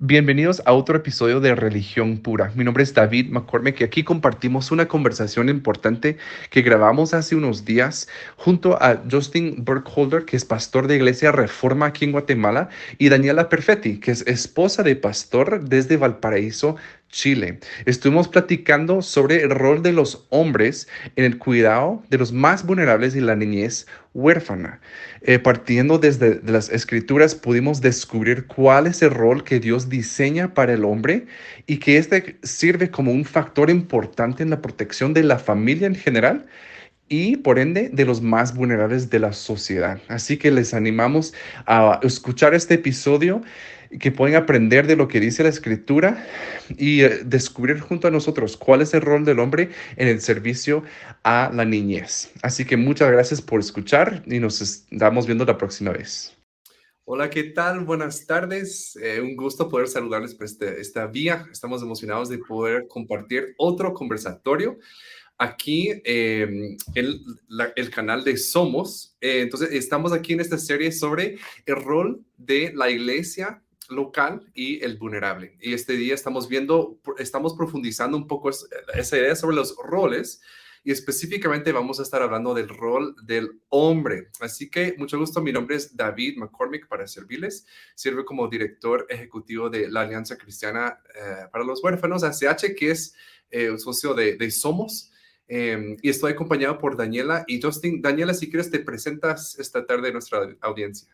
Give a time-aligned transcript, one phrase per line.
[0.00, 2.52] Bienvenidos a otro episodio de Religión Pura.
[2.54, 6.18] Mi nombre es David McCormick y aquí compartimos una conversación importante
[6.50, 11.86] que grabamos hace unos días junto a Justin Burkholder, que es pastor de Iglesia Reforma
[11.86, 16.76] aquí en Guatemala, y Daniela Perfetti, que es esposa de pastor desde Valparaíso,
[17.10, 17.58] Chile.
[17.86, 23.16] Estuvimos platicando sobre el rol de los hombres en el cuidado de los más vulnerables
[23.16, 24.80] y la niñez huérfana.
[25.22, 30.74] Eh, partiendo desde las escrituras pudimos descubrir cuál es el rol que Dios diseña para
[30.74, 31.26] el hombre
[31.66, 35.94] y que este sirve como un factor importante en la protección de la familia en
[35.94, 36.46] general
[37.08, 39.98] y por ende de los más vulnerables de la sociedad.
[40.08, 41.32] Así que les animamos
[41.66, 43.42] a escuchar este episodio
[44.00, 46.26] que pueden aprender de lo que dice la escritura
[46.76, 50.82] y eh, descubrir junto a nosotros cuál es el rol del hombre en el servicio
[51.22, 52.30] a la niñez.
[52.42, 56.34] Así que muchas gracias por escuchar y nos estamos viendo la próxima vez.
[57.04, 57.86] Hola, ¿qué tal?
[57.86, 58.94] Buenas tardes.
[59.02, 61.46] Eh, un gusto poder saludarles por este, esta vía.
[61.50, 64.78] Estamos emocionados de poder compartir otro conversatorio
[65.38, 67.22] aquí en el,
[67.76, 69.16] el, canal de Somos.
[69.22, 74.82] Eh, entonces, estamos aquí en esta serie sobre el rol de la iglesia local y
[74.84, 75.56] el vulnerable.
[75.60, 80.40] Y este día estamos viendo, estamos profundizando un poco esa idea sobre los roles
[80.84, 84.28] y específicamente vamos a estar hablando del rol del hombre.
[84.40, 87.66] Así que mucho gusto, mi nombre es David McCormick para servirles.
[87.94, 93.14] Sirve como director ejecutivo de la Alianza Cristiana eh, para los Huérfanos, ACH, que es
[93.50, 95.12] eh, un socio de, Somos.
[95.46, 98.02] Em, y estoy acompañado por Daniela y Justin.
[98.02, 101.08] Daniela, si quieres, te presentas esta tarde a nuestra audiencia.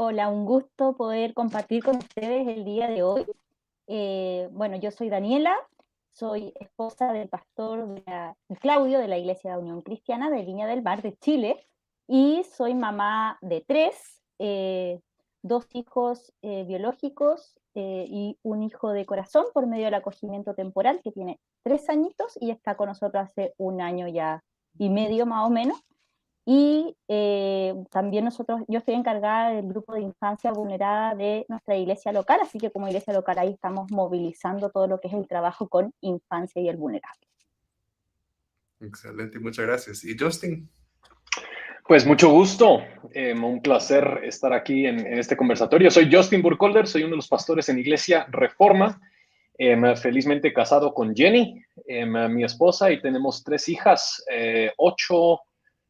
[0.00, 3.26] Hola, un gusto poder compartir con ustedes el día de hoy.
[3.88, 5.56] Eh, bueno, yo soy Daniela,
[6.12, 8.00] soy esposa del pastor
[8.60, 11.66] Claudio de la Iglesia de Unión Cristiana de Viña del Mar de Chile
[12.06, 15.00] y soy mamá de tres, eh,
[15.42, 21.10] dos hijos eh, biológicos y un hijo de corazón por medio del acogimiento temporal que
[21.10, 24.44] tiene tres añitos y está con nosotros hace un año ya
[24.78, 25.76] y medio más o menos.
[26.50, 32.10] Y eh, también nosotros, yo estoy encargada del grupo de infancia vulnerada de nuestra iglesia
[32.10, 35.68] local, así que como iglesia local ahí estamos movilizando todo lo que es el trabajo
[35.68, 37.20] con infancia y el vulnerable.
[38.80, 40.02] Excelente, muchas gracias.
[40.04, 40.66] ¿Y Justin?
[41.86, 42.80] Pues mucho gusto,
[43.12, 45.90] eh, un placer estar aquí en, este conversatorio.
[45.90, 48.98] Soy Justin Burkholder, soy uno de los pastores en Iglesia Reforma,
[49.58, 51.62] eh, felizmente casado con Jenny,
[52.30, 54.24] mi esposa, y tenemos tres hijas,
[54.78, 55.42] ocho,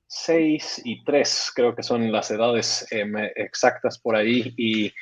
[0.08, 4.54] 6 y 3, creo que son las edades em, exactas por ahí.
[4.56, 4.92] Y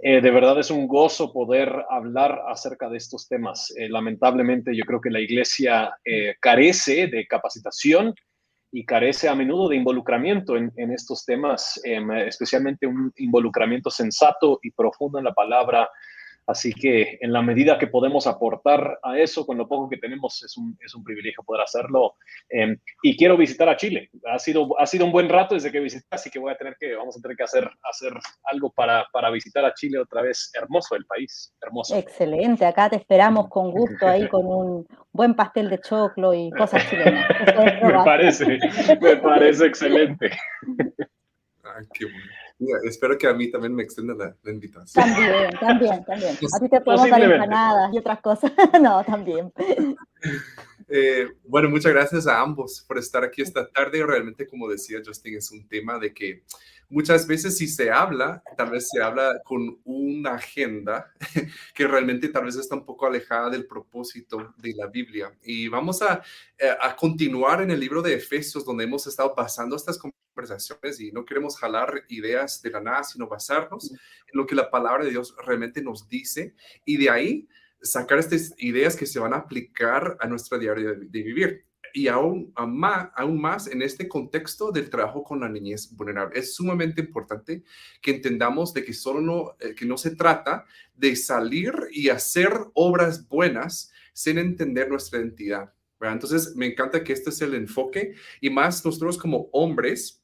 [0.00, 3.72] eh, de verdad es un gozo poder hablar acerca de estos temas.
[3.76, 8.14] Eh, lamentablemente yo creo que la iglesia eh, carece de capacitación
[8.72, 14.72] y carece a menudo de involucramiento en, estos temas, em, especialmente un involucramiento sensato y
[14.72, 15.88] profundo en la palabra
[16.46, 20.42] Así que en la medida que podemos aportar a eso, con lo poco que tenemos,
[20.44, 22.14] es un, es un privilegio poder hacerlo.
[22.48, 24.10] Em, y quiero visitar a Chile.
[24.26, 26.76] Ha sido, ha sido un buen rato desde que visité, así que voy a tener
[26.78, 28.12] que, vamos a tener que hacer, hacer
[28.44, 30.50] algo para, para visitar a Chile otra vez.
[30.54, 31.96] Hermoso el país, hermoso.
[31.96, 36.88] Excelente, acá te esperamos con gusto ahí con un buen pastel de choclo y cosas
[36.88, 37.28] chilenas.
[37.82, 38.58] me parece,
[39.00, 40.30] me parece excelente.
[41.64, 42.45] Ah, qué bueno
[42.84, 45.04] espero que a mí también me extienda la, invitación.
[45.04, 46.36] También, también, también.
[46.54, 48.52] A ti te podemos dar empanadas y otras cosas.
[48.80, 49.52] no, también.
[50.88, 54.06] Eh, bueno, muchas gracias a ambos por estar aquí esta tarde.
[54.06, 56.44] Realmente, como decía Justin, es un tema de que
[56.88, 61.12] muchas veces si se habla, tal vez se habla con una agenda
[61.74, 65.32] que realmente tal vez está un poco alejada del propósito de la Biblia.
[65.42, 66.22] Y vamos a,
[66.58, 71.12] eh, a continuar en el libro de Efesios, donde hemos estado pasando estas conversaciones y
[71.12, 73.98] no queremos jalar ideas de la nada, sino basarnos en
[74.32, 76.54] lo que la palabra de Dios realmente nos dice
[76.84, 77.48] y de ahí
[77.82, 82.08] sacar estas ideas que se van a aplicar a nuestra diario de, de vivir y
[82.08, 86.38] aún, más, aún más en este contexto del trabajo con la niñez vulnerable.
[86.38, 87.62] Es sumamente importante
[88.00, 92.52] que entendamos de que solo no, eh, que no se trata de salir y hacer
[92.74, 95.72] obras buenas sin entender nuestra identidad.
[96.00, 100.22] Entonces, me encanta que este es el enfoque y más nosotros como hombres,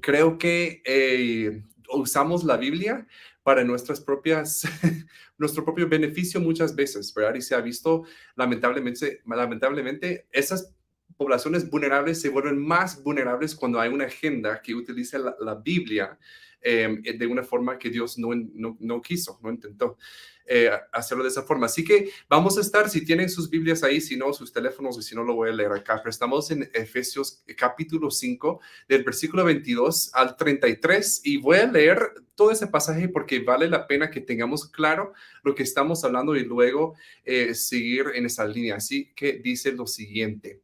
[0.00, 3.06] creo que eh, usamos la Biblia
[3.42, 4.62] para nuestras propias,
[5.38, 7.34] nuestro propio beneficio muchas veces, ¿verdad?
[7.34, 8.04] Y se ha visto
[8.36, 10.74] lamentablemente, lamentablemente esas
[11.16, 16.18] poblaciones vulnerables se vuelven más vulnerables cuando hay una agenda que utiliza la, Biblia
[16.60, 19.96] eh, de una forma que Dios no, no, no quiso, no intentó.
[20.44, 21.66] Eh, hacerlo de esa forma.
[21.66, 25.02] Así que vamos a estar, si tienen sus Biblias ahí, si no, sus teléfonos, y
[25.02, 25.96] si no, lo voy a leer acá.
[25.98, 32.12] Pero estamos en Efesios capítulo 5, del versículo 22 al 33, y voy a leer
[32.34, 35.12] todo ese pasaje porque vale la pena que tengamos claro
[35.44, 36.94] lo que estamos hablando y luego
[37.24, 38.76] eh, seguir en esa línea.
[38.76, 40.62] Así que dice lo siguiente.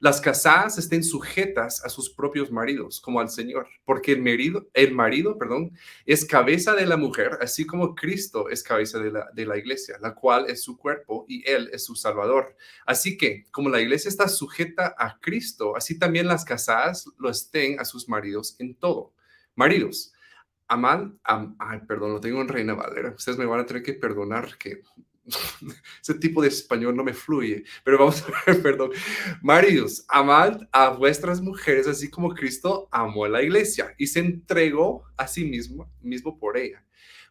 [0.00, 4.94] Las casadas estén sujetas a sus propios maridos, como al Señor, porque el marido, el
[4.94, 5.72] marido, perdón,
[6.06, 9.96] es cabeza de la mujer, así como Cristo es cabeza de la, de la iglesia,
[10.00, 12.56] la cual es su cuerpo y Él es su Salvador.
[12.86, 17.80] Así que, como la iglesia está sujeta a Cristo, así también las casadas lo estén
[17.80, 19.12] a sus maridos en todo.
[19.56, 20.12] Maridos,
[20.68, 23.14] aman, ay, perdón, lo tengo en Reina Valera.
[23.16, 24.82] Ustedes me van a tener que perdonar que
[26.02, 28.90] ese tipo de español no me fluye, pero vamos a ver, perdón.
[29.42, 35.04] Maridos, amad a vuestras mujeres así como Cristo amó a la iglesia y se entregó
[35.16, 36.84] a sí mismo, mismo por ella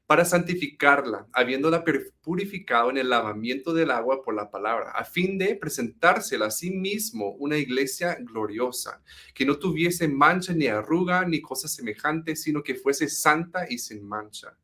[0.08, 1.84] para santificarla, habiéndola
[2.22, 6.72] purificado en el lavamiento del agua por la palabra, a fin de presentársela a sí
[6.72, 9.04] mismo una iglesia gloriosa,
[9.34, 14.08] que no tuviese mancha ni arruga ni cosa semejante, sino que fuese santa y sin
[14.08, 14.58] mancha.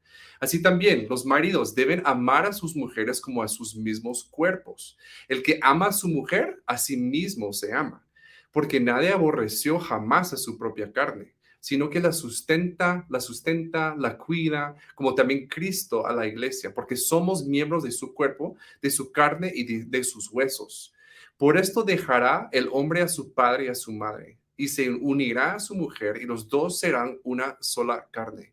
[0.44, 4.98] Así también los maridos deben amar a sus mujeres como a sus mismos cuerpos.
[5.30, 8.06] El que ama a su mujer, a sí mismo se ama,
[8.52, 14.18] porque nadie aborreció jamás a su propia carne, sino que la sustenta, la sustenta, la
[14.18, 19.14] cuida, como también Cristo a la iglesia, porque somos miembros de su cuerpo, de su
[19.14, 20.94] carne y de, de sus huesos.
[21.38, 25.56] Por esto dejará el hombre a su padre y a su madre, y se unirá
[25.56, 28.52] a su mujer, y los dos serán una sola carne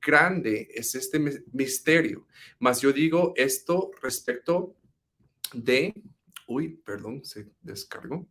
[0.00, 1.18] grande es este
[1.52, 2.26] misterio.
[2.58, 4.76] Mas yo digo esto respecto
[5.52, 5.94] de,
[6.46, 8.28] uy, perdón, se descargó.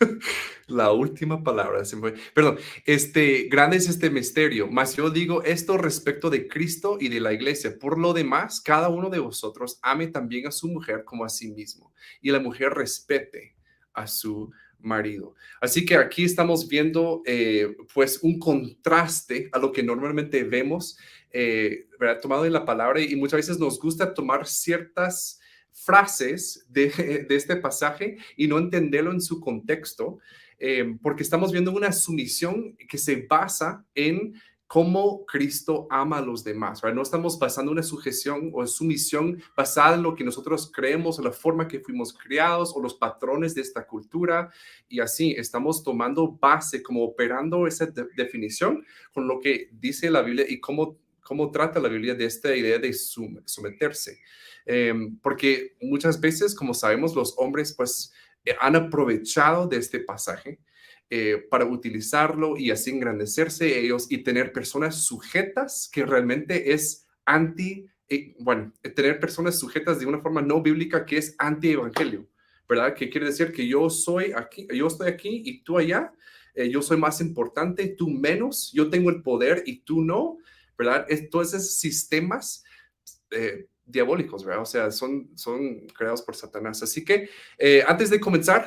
[0.66, 2.14] La última palabra se fue.
[2.34, 7.20] Perdón, este grande es este misterio, mas yo digo esto respecto de Cristo y de
[7.20, 7.78] la iglesia.
[7.78, 11.52] Por lo demás, cada uno de vosotros ame también a su mujer como a sí
[11.52, 13.56] mismo, y la mujer respete
[13.92, 14.50] a su
[14.84, 15.34] marido.
[15.60, 20.98] Así que aquí estamos viendo eh, pues un contraste a lo que normalmente vemos,
[21.30, 21.86] eh,
[22.22, 25.40] tomado en la palabra y muchas veces nos gusta tomar ciertas
[25.72, 30.18] frases de, este pasaje y no entenderlo en su contexto,
[30.58, 34.34] eh, porque estamos viendo una sumisión que se basa en
[34.74, 36.82] cómo Cristo ama a los demás.
[36.82, 41.30] No estamos basando una sujeción o sumisión basada en lo que nosotros creemos, o la
[41.30, 44.50] forma que fuimos criados o los patrones de esta cultura.
[44.88, 47.86] Y así estamos tomando base, como operando esa
[48.16, 52.56] definición con lo que dice la Biblia y cómo, cómo trata la Biblia de esta
[52.56, 54.18] idea de someterse.
[54.66, 58.12] Em, porque muchas veces, como sabemos, los hombres pues
[58.44, 60.58] eh, han aprovechado de este pasaje
[61.10, 67.86] eh, para utilizarlo y así engrandecerse ellos y tener personas sujetas que realmente es anti,
[68.08, 72.26] eh, bueno, eh, tener personas sujetas de una forma no bíblica que es anti-evangelio,
[72.68, 72.94] ¿verdad?
[72.94, 76.12] Que quiere decir que yo soy aquí, yo estoy aquí y tú allá,
[76.70, 80.38] yo soy más importante, tú menos, yo tengo el poder y tú no,
[80.78, 81.04] ¿verdad?
[81.08, 82.64] Esos sistemas
[83.86, 84.62] diabólicos, ¿verdad?
[84.62, 86.82] O sea, son, son creados por Satanás.
[86.82, 87.28] Así que
[87.58, 88.66] eh, antes de comenzar,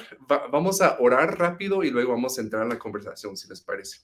[0.52, 4.00] vamos a orar rápido y luego vamos a entrar en la conversación, si les parece.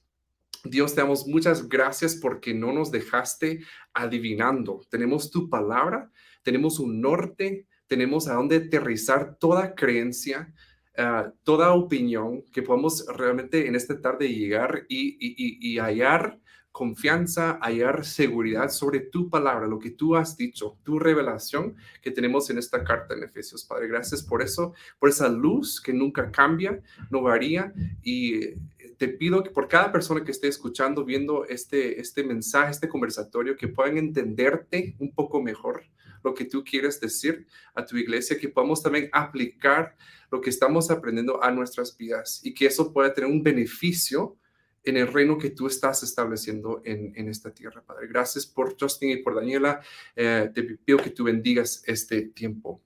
[0.63, 3.59] Dios, te damos muchas gracias porque no nos dejaste
[3.93, 4.81] adivinando.
[4.89, 6.09] Tenemos tu palabra,
[6.41, 10.53] tenemos un norte, tenemos a dónde aterrizar toda creencia,
[10.97, 16.39] ah, toda opinión que podamos realmente en esta tarde llegar y, y, y hallar
[16.73, 22.49] confianza, hallar seguridad sobre tu palabra, lo que tú has dicho, tu revelación que tenemos
[22.49, 23.63] en esta carta en Efesios.
[23.63, 28.55] Padre, gracias por eso, por esa luz que nunca cambia, no varía y
[28.97, 33.55] te pido que por cada persona que esté escuchando, viendo este, este mensaje, este conversatorio,
[33.55, 35.83] que puedan entenderte un poco mejor
[36.23, 39.95] lo que tú quieres decir a tu iglesia, que podamos también aplicar
[40.31, 44.37] lo que estamos aprendiendo a nuestras vidas y que eso pueda tener un beneficio
[44.83, 48.07] en el reino que tú estás estableciendo en, esta tierra, Padre.
[48.07, 49.81] Gracias por Justin y por Daniela.
[50.15, 52.81] Eh, te pido que tú bendigas este tiempo.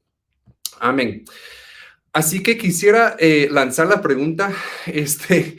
[0.79, 1.25] Amén.
[2.13, 4.53] Así que quisiera eh, lanzar la pregunta,
[4.85, 5.57] este,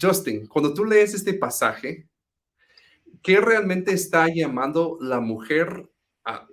[0.00, 2.08] Justin, cuando tú lees este pasaje,
[3.22, 5.88] ¿qué realmente está llamando la mujer?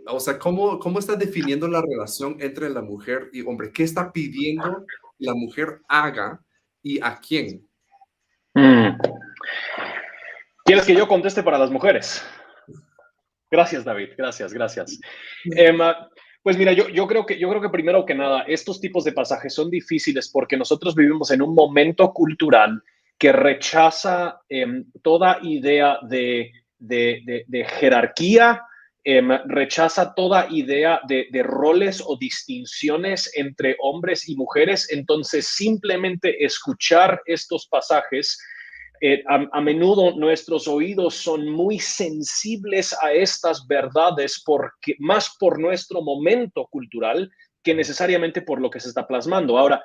[0.08, 3.74] o sea, ¿cómo, ¿cómo está definiendo la relación entre la mujer y hombre?
[3.74, 4.86] ¿Qué está pidiendo
[5.18, 6.42] la mujer haga
[6.82, 7.68] y a quién?
[8.56, 8.98] Mm.
[10.64, 12.26] ¿Quieres que yo conteste para las mujeres?
[13.52, 14.10] Gracias, David.
[14.18, 15.00] Gracias, gracias.
[15.56, 15.78] Em,
[16.42, 19.54] pues mira, yo, creo que, yo creo que primero que nada, estos tipos de pasajes
[19.54, 22.82] son difíciles porque nosotros vivimos en un momento cultural
[23.18, 28.62] que rechaza em, toda idea de, de, jerarquía,
[29.08, 34.92] em, rechaza toda idea de, roles o distinciones entre hombres y mujeres.
[34.92, 38.38] Entonces, simplemente escuchar estos pasajes
[39.02, 46.02] eh, a, menudo nuestros oídos son muy sensibles a estas verdades porque más por nuestro
[46.02, 47.30] momento cultural
[47.62, 49.58] que necesariamente por lo que se está plasmando.
[49.58, 49.84] Ahora,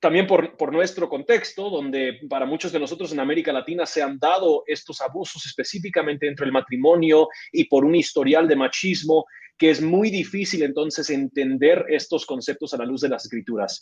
[0.00, 4.18] también por, por, nuestro contexto, donde para muchos de nosotros en América Latina se han
[4.18, 9.80] dado estos abusos específicamente dentro del matrimonio y por un historial de machismo, que es
[9.80, 13.80] muy difícil entonces entender estos conceptos a la luz de las escrituras.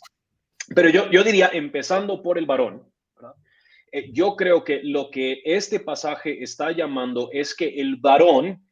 [0.75, 2.83] Pero yo, yo diría, empezando por el varón,
[3.91, 8.67] eh, yo creo que lo que este pasaje está llamando es que el varón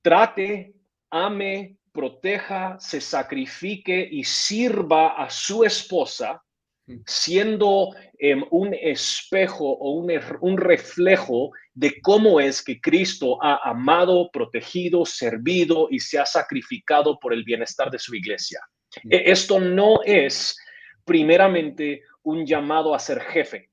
[0.00, 0.74] trate,
[1.10, 6.42] ame, proteja, se sacrifique y sirva a su esposa,
[7.06, 14.30] siendo em, un espejo o un, un, reflejo de cómo es que Cristo ha amado,
[14.32, 18.60] protegido, servido y se ha sacrificado por el bienestar de su iglesia.
[19.10, 20.56] E, esto no es
[21.04, 23.70] primeramente un llamado a ser jefe.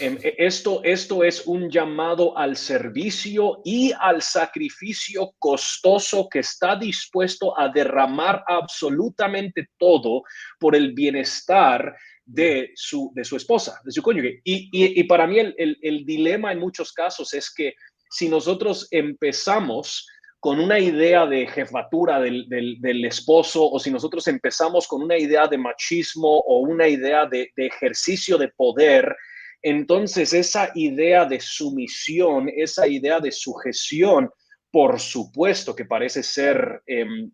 [0.00, 6.76] Em, e, esto, esto es un llamado al servicio y al sacrificio costoso que está
[6.76, 10.22] dispuesto a derramar absolutamente todo
[10.58, 11.94] por el bienestar
[12.32, 14.40] de su, de su esposa, de su cónyuge.
[14.44, 17.74] Y, y, para mí el, el, dilema en muchos casos es que
[18.10, 20.06] si nosotros empezamos
[20.40, 25.16] con una idea de jefatura del, del, del, esposo o si nosotros empezamos con una
[25.16, 29.14] idea de machismo o una idea de, de ejercicio de poder,
[29.62, 34.28] entonces, esa idea de sumisión, esa idea de sujeción,
[34.72, 37.30] por supuesto que parece ser em,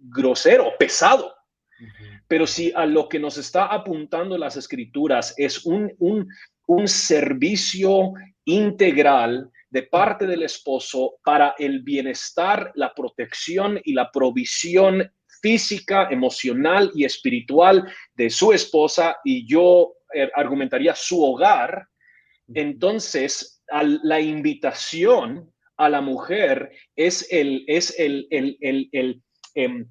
[0.00, 1.34] grosero, pesado.
[2.30, 6.28] Pero si a lo que nos está apuntando las escrituras es un, un,
[6.68, 8.12] un servicio
[8.44, 15.10] integral de parte del esposo para el bienestar, la protección y la provisión
[15.42, 21.88] física, emocional y espiritual de su esposa y yo eh, argumentaría su hogar,
[22.54, 23.60] entonces
[24.04, 28.56] la invitación a la mujer es el, es el, el,
[28.92, 29.22] el,
[29.54, 29.88] em,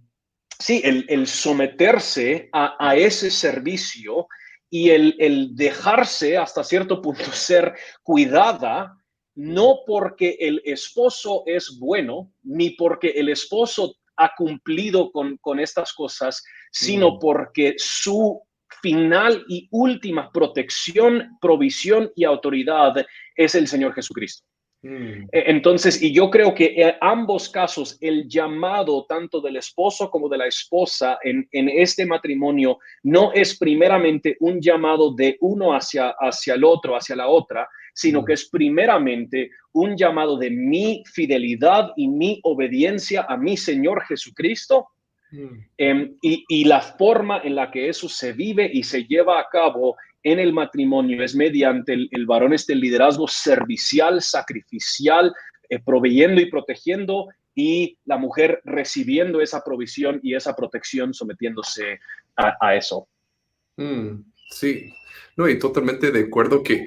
[0.60, 4.28] sí, el, someterse a, ese servicio
[4.70, 7.74] y el, dejarse hasta cierto punto ser
[8.04, 8.96] cuidada,
[9.36, 15.94] no porque el esposo es bueno, ni porque el esposo ha cumplido con, con estas
[15.94, 18.42] cosas, sino porque su
[18.82, 22.94] final y última protección, provisión y autoridad
[23.36, 24.49] es el Señor Jesucristo.
[24.82, 25.28] Mm.
[25.32, 30.30] E, entonces, y yo creo que en ambos casos, el llamado tanto del esposo como
[30.30, 36.54] de la esposa en, este matrimonio no es primeramente un llamado de uno hacia, hacia
[36.54, 38.26] el otro, hacia la otra, sino mm.
[38.26, 44.88] que es primeramente un llamado de mi fidelidad y mi obediencia a mi Señor Jesucristo
[45.32, 45.66] Mm.
[45.78, 49.96] Em, y, la forma en la que eso se vive y se lleva a cabo
[50.32, 55.34] en el matrimonio es mediante el, varón este liderazgo servicial, sacrificial,
[55.70, 62.00] eh, proveyendo y protegiendo y la mujer recibiendo esa provisión y esa protección sometiéndose
[62.36, 63.08] a, eso.
[63.76, 64.94] Mm, sí,
[65.40, 66.86] no, y totalmente de acuerdo que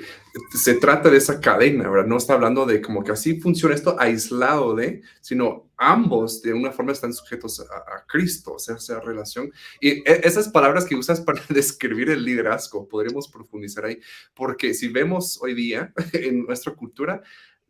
[0.54, 2.06] se trata de esa cadena, ¿verdad?
[2.06, 6.70] No está hablando de como que así funciona esto aislado de, sino ambos de una
[6.70, 9.50] forma están sujetos a, Cristo, o sea, esa relación.
[9.80, 13.98] Y e, esas palabras que usas para describir el liderazgo, podremos profundizar ahí,
[14.34, 17.22] porque si vemos hoy día en nuestra cultura,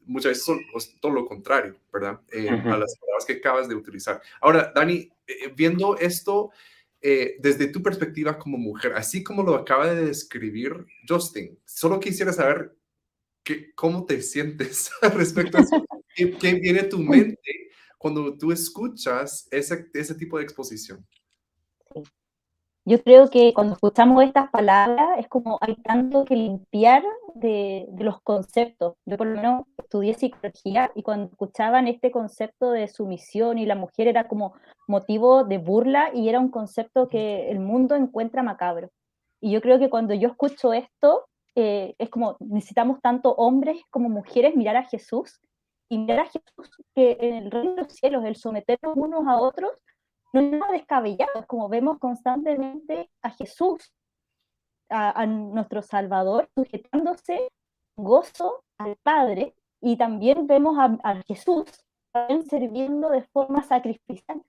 [0.05, 0.61] muchas veces son
[1.01, 2.21] todo lo contrario, ¿verdad?
[2.33, 4.21] Eh, a las palabras que acabas de utilizar.
[4.41, 6.51] Ahora, Dani, eh, viendo esto,
[7.03, 12.33] eh, desde tu perspectiva como mujer, así como lo acaba de describir Justin, solo quisiera
[12.33, 12.77] saber
[13.75, 15.85] cómo te sientes respecto a eso.
[16.15, 21.05] ¿Qué, viene a tu mente cuando tú escuchas ese, ese tipo de exposición?
[22.85, 28.21] Yo creo que cuando escuchamos estas palabras es como hay tanto que limpiar de, los
[28.23, 28.95] conceptos.
[29.07, 33.77] Yo por lo menos estudié psicología y cuando escuchaban este concepto de sumisión y la
[33.77, 34.55] mujer era como
[34.89, 38.91] motivo de burla y era un concepto que el mundo encuentra macabro.
[39.41, 44.09] Y yo creo que cuando yo escucho esto, eh, es como necesitamos tanto hombres como
[44.09, 45.41] mujeres mirar a Jesús
[45.89, 49.37] y mirar a Jesús que en el reino de los cielos, el someternos unos a
[49.37, 49.71] otros,
[50.33, 53.93] no es nada descabellado, es como vemos constantemente a Jesús,
[54.89, 57.49] a, nuestro Salvador, sujetándose
[57.97, 61.65] gozo al Padre, y también vemos a, Jesús
[62.13, 64.43] también sirviendo de forma sacrificial.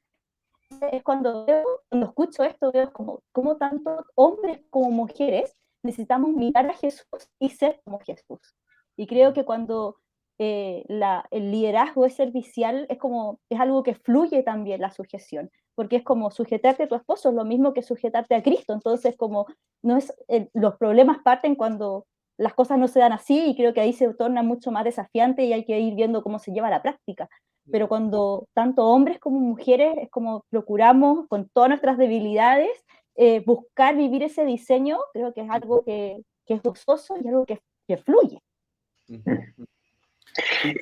[0.92, 6.66] Es cuando veo, cuando escucho esto, veo como, como tanto hombres como mujeres necesitamos mirar
[6.70, 7.06] a Jesús
[7.40, 8.56] y ser como Jesús.
[8.96, 9.98] Y creo que cuando
[10.40, 15.52] eh, la, el liderazgo es servicial, es como, es algo que fluye también la sujeción,
[15.76, 19.16] porque es como sujetarte a tu esposo, es lo mismo que sujetarte a Cristo, entonces
[19.18, 19.46] como
[19.84, 20.14] no es,
[20.54, 22.06] los problemas parten cuando
[22.38, 25.44] las cosas no se dan así y creo que ahí se torna mucho más desafiante
[25.44, 27.30] y hay que ir viendo cómo se lleva a la práctica.
[27.72, 32.72] Pero cuando tanto hombres como mujeres es como procuramos con todas nuestras debilidades
[33.16, 37.46] eh, buscar vivir ese diseño, creo que es algo que, que es gozoso y algo
[37.46, 38.42] que, que fluye.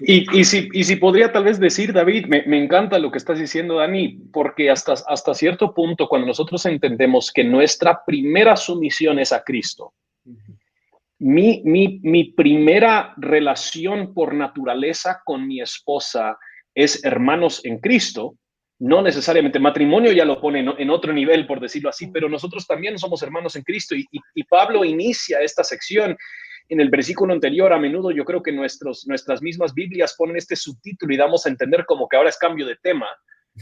[0.02, 4.70] Y, si, podría tal vez decir, David, me, encanta lo que estás diciendo, Dani, porque
[4.70, 9.94] hasta, cierto punto, cuando nosotros entendemos que nuestra primera sumisión es a Cristo,
[11.20, 16.38] mi, primera relación por naturaleza con mi esposa
[16.74, 18.36] es hermanos en Cristo,
[18.80, 22.98] no necesariamente matrimonio ya lo pone en otro nivel, por decirlo así, pero nosotros también
[22.98, 26.18] somos hermanos en Cristo y Pablo inicia esta sección
[26.72, 30.56] en el versículo anterior, a menudo yo creo que nuestros, nuestras mismas Biblias ponen este
[30.56, 33.08] subtítulo y damos a entender como que ahora es cambio de tema,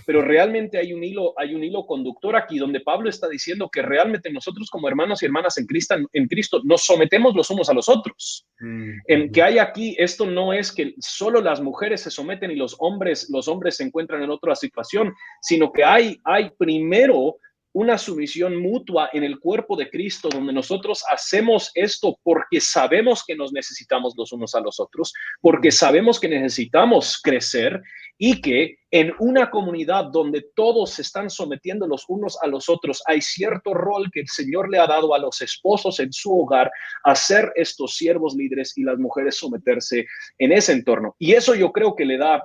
[0.05, 3.81] pero realmente hay un hilo, hay un hilo conductor aquí donde Pablo está diciendo que
[3.81, 7.73] realmente nosotros como hermanos y hermanas en Cristo, en Cristo nos sometemos los unos a
[7.73, 8.45] los otros.
[8.59, 8.91] Mm.
[9.07, 12.75] En que hay aquí, esto no es que solo las mujeres se someten y los
[12.77, 17.37] hombres, los hombres se encuentran en otra situación, sino que hay, hay primero
[17.73, 23.35] una sumisión mutua en el cuerpo de Cristo, donde nosotros hacemos esto porque sabemos que
[23.35, 27.81] nos necesitamos los unos a los otros, porque sabemos que necesitamos crecer
[28.17, 33.01] y que en una comunidad donde todos se están sometiendo los unos a los otros,
[33.05, 36.71] hay cierto rol que el Señor le ha dado a los esposos en su hogar
[37.03, 40.05] a ser estos siervos líderes y las mujeres someterse
[40.37, 41.15] en ese entorno.
[41.19, 42.43] Y eso yo creo que le da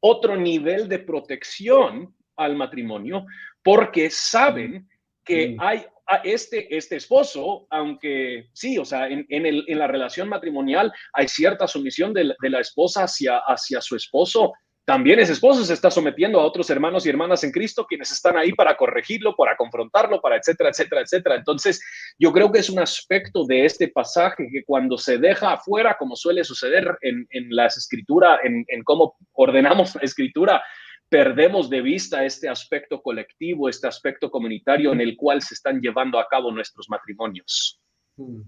[0.00, 3.26] otro nivel de protección al matrimonio,
[3.62, 4.88] porque saben
[5.24, 5.60] que mm.
[5.60, 5.84] hay
[6.24, 11.28] este, este esposo, aunque sí, o sea, en, en, el, en la relación matrimonial hay
[11.28, 14.54] cierta sumisión de la, de la, esposa hacia, hacia su esposo,
[14.88, 18.38] también ese esposo se está sometiendo a otros hermanos y hermanas en Cristo, quienes están
[18.38, 21.34] ahí para corregirlo, para confrontarlo, para etcétera, etcétera, etcétera.
[21.34, 21.78] Entonces,
[22.18, 26.16] yo creo que es un aspecto de este pasaje que cuando se deja afuera, como
[26.16, 30.62] suele suceder en, en las escrituras, en, en cómo ordenamos la escritura,
[31.08, 36.18] perdemos de vista este aspecto colectivo, este aspecto comunitario en el cual se están llevando
[36.18, 37.80] a cabo nuestros matrimonios.
[38.16, 38.42] Hmm.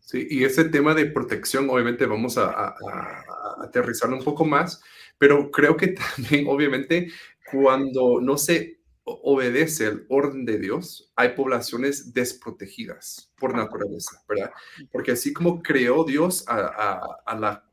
[0.00, 4.82] Sí, y ese tema de protección, obviamente vamos a, a, a aterrizarlo un poco más,
[5.18, 7.10] pero creo que también, obviamente,
[7.50, 14.50] cuando no se obedece el orden de Dios, hay poblaciones desprotegidas por naturaleza, ¿verdad?
[14.92, 17.67] Porque así como creó Dios a, a la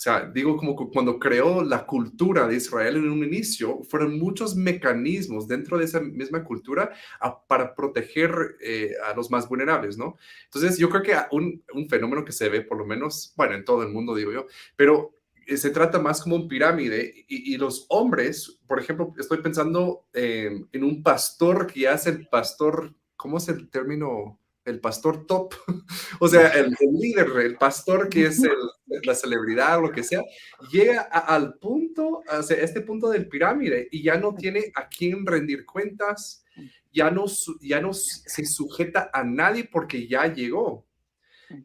[0.00, 4.56] o sea, digo como cuando creó la cultura de Israel en un inicio, fueron muchos
[4.56, 10.16] mecanismos dentro de esa misma cultura a, para proteger eh, a los más vulnerables, ¿no?
[10.46, 13.62] Entonces, yo creo que un, un, fenómeno que se ve, por lo menos, bueno, en
[13.66, 15.12] todo el mundo, digo yo, pero
[15.46, 20.06] eh, se trata más como un pirámide y, y, los hombres, por ejemplo, estoy pensando
[20.14, 24.40] eh, en un pastor que hace el pastor, ¿cómo es el término?
[24.64, 25.54] El pastor top,
[26.20, 28.56] o sea, el, el, líder, el pastor que es el,
[29.04, 30.22] la celebridad o lo que sea,
[30.70, 35.26] llega a, al punto, a este punto del pirámide y ya no tiene a quién
[35.26, 36.44] rendir cuentas,
[36.92, 37.24] ya no,
[37.60, 40.86] ya no se sujeta a nadie porque ya llegó.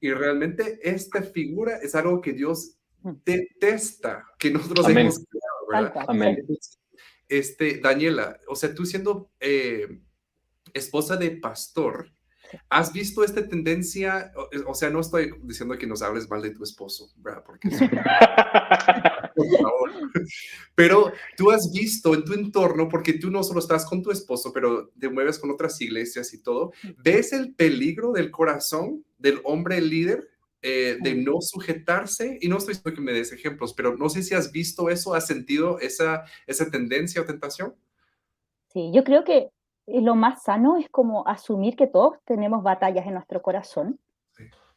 [0.01, 2.77] Y realmente esta figura es algo que Dios
[3.23, 4.97] detesta que nosotros Amén.
[4.99, 6.05] hemos creado, ¿verdad?
[6.08, 6.45] Amén.
[7.27, 9.99] Este, Daniela, o sea, tú siendo eh,
[10.73, 12.14] esposa de pastor,
[12.69, 14.31] ¿Has visto esta tendencia?
[14.65, 17.43] O, sea, no estoy diciendo que nos hables mal de tu esposo, ¿verdad?
[17.45, 17.79] Porque es...
[19.35, 19.91] Por favor.
[20.75, 24.51] Pero tú has visto en tu entorno, porque tú no solo estás con tu esposo,
[24.53, 26.71] pero te mueves con otras iglesias y todo,
[27.03, 30.29] ¿ves el peligro del corazón del hombre líder?
[30.67, 34.23] Eh, de no sujetarse, y no estoy diciendo que me des ejemplos, pero no sé
[34.23, 37.75] si has visto eso, has sentido esa, esa tendencia o tentación.
[38.73, 39.49] Sí, yo creo que
[39.88, 44.00] lo más sano es como asumir que todos tenemos batallas en nuestro corazón.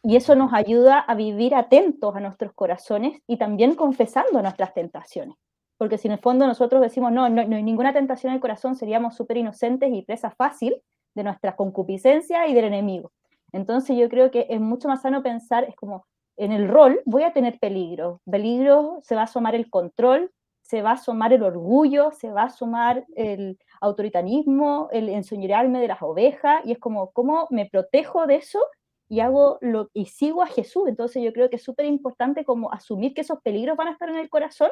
[0.02, 5.36] Y eso nos ayuda a vivir atentos a nuestros corazones y también confesando nuestras tentaciones.
[5.76, 8.40] Porque si en el fondo nosotros decimos, no, no, no hay ninguna tentación en el
[8.40, 10.82] corazón, seríamos súper inocentes y presa fácil
[11.14, 13.12] de nuestra concupiscencia y del enemigo.
[13.52, 17.24] Entonces yo creo que es mucho más sano pensar, es como, en el rol voy
[17.24, 18.20] a tener peligro.
[18.30, 20.30] Peligro se va a asomar el control,
[20.62, 25.88] se va a asomar el orgullo, se va a asomar el autoritarismo, el enseñorearme de
[25.88, 28.60] las ovejas, y es como, ¿cómo me protejo de eso?
[29.08, 30.88] Y hago lo y sigo a Jesús.
[30.88, 34.08] Entonces yo creo que es súper importante como asumir que esos peligros van a estar
[34.08, 34.70] en el corazón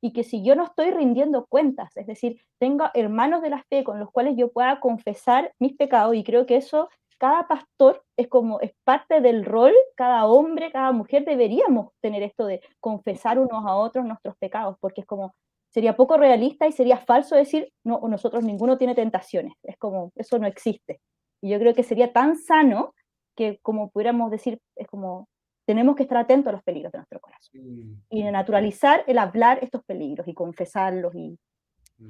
[0.00, 3.84] y que si yo no estoy rindiendo cuentas, es decir, tengo hermanos de la fe
[3.84, 8.28] con los cuales yo pueda confesar mis pecados y creo que eso cada pastor es
[8.28, 13.66] como es parte del rol, cada hombre, cada mujer deberíamos tener esto de confesar unos
[13.66, 15.34] a otros nuestros pecados, porque es como
[15.70, 20.38] sería poco realista y sería falso decir no nosotros ninguno tiene tentaciones, es como eso
[20.38, 21.00] no existe.
[21.40, 22.94] Y yo creo que sería tan sano
[23.36, 25.28] que como pudiéramos decir es como
[25.66, 29.84] tenemos que estar atentos a los peligros de nuestro corazón y naturalizar el hablar estos
[29.84, 31.38] peligros y confesarlos y,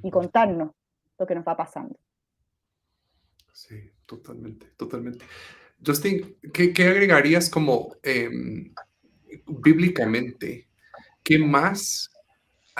[0.03, 0.71] y contarnos
[1.18, 1.99] lo que nos va pasando.
[3.53, 5.25] Sí, totalmente, totalmente.
[5.85, 8.73] Justin, ¿qué, qué agregarías como em,
[9.47, 10.68] bíblicamente?
[11.25, 12.11] ¿Qué más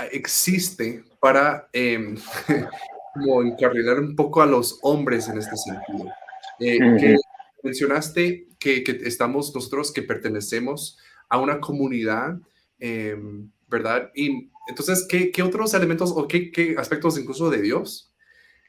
[0.07, 2.15] existe para eh,
[3.15, 6.11] como encarrilar un poco a los hombres en este sentido?
[6.61, 7.17] Eh,
[7.63, 12.39] mencionaste que, estamos nosotros que pertenecemos a una comunidad,
[12.79, 14.11] em, ¿verdad?
[14.15, 18.13] Y entonces, ¿qué, ¿qué, otros elementos o qué, qué, aspectos incluso de Dios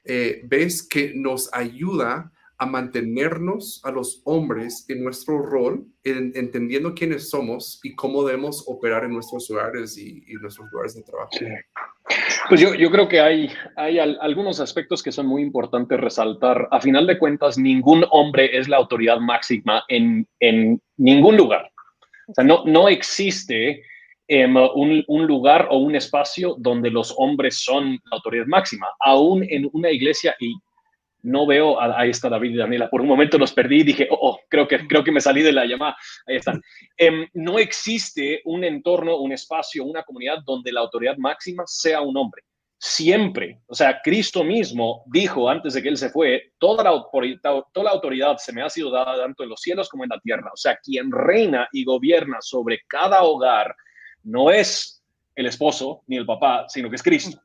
[0.05, 6.93] eh, ves que nos ayuda a mantenernos a los hombres en nuestro rol, en, entendiendo
[6.93, 11.31] quiénes somos y cómo debemos operar en nuestros hogares y, y nuestros lugares de trabajo?
[12.49, 16.67] Pues yo, yo, creo que hay, hay algunos aspectos que son muy importantes resaltar.
[16.71, 21.71] A final de cuentas, ningún hombre es la autoridad máxima en, en ningún lugar.
[22.27, 23.83] O sea, no, no existe
[24.27, 28.87] em, un, un, lugar o un espacio donde los hombres son la autoridad máxima.
[28.99, 30.55] Aún en una iglesia, y
[31.23, 34.17] no veo, ahí está David y Daniela, por un momento los perdí y dije, oh,
[34.21, 35.95] oh creo, que, creo que me salí de la llamada,
[36.27, 36.61] ahí están.
[36.97, 42.15] Em, no existe un entorno, un espacio, una comunidad donde la autoridad máxima sea un
[42.17, 42.43] hombre.
[42.81, 46.91] Siempre, o sea, Cristo mismo dijo antes de que él se fue, toda la,
[47.73, 50.19] toda la autoridad se me ha sido dada tanto en los cielos como en la
[50.21, 50.49] tierra.
[50.53, 53.75] O sea, quien reina y gobierna sobre cada hogar
[54.23, 55.03] no es
[55.35, 57.41] el esposo ni el papá, sino que es Cristo.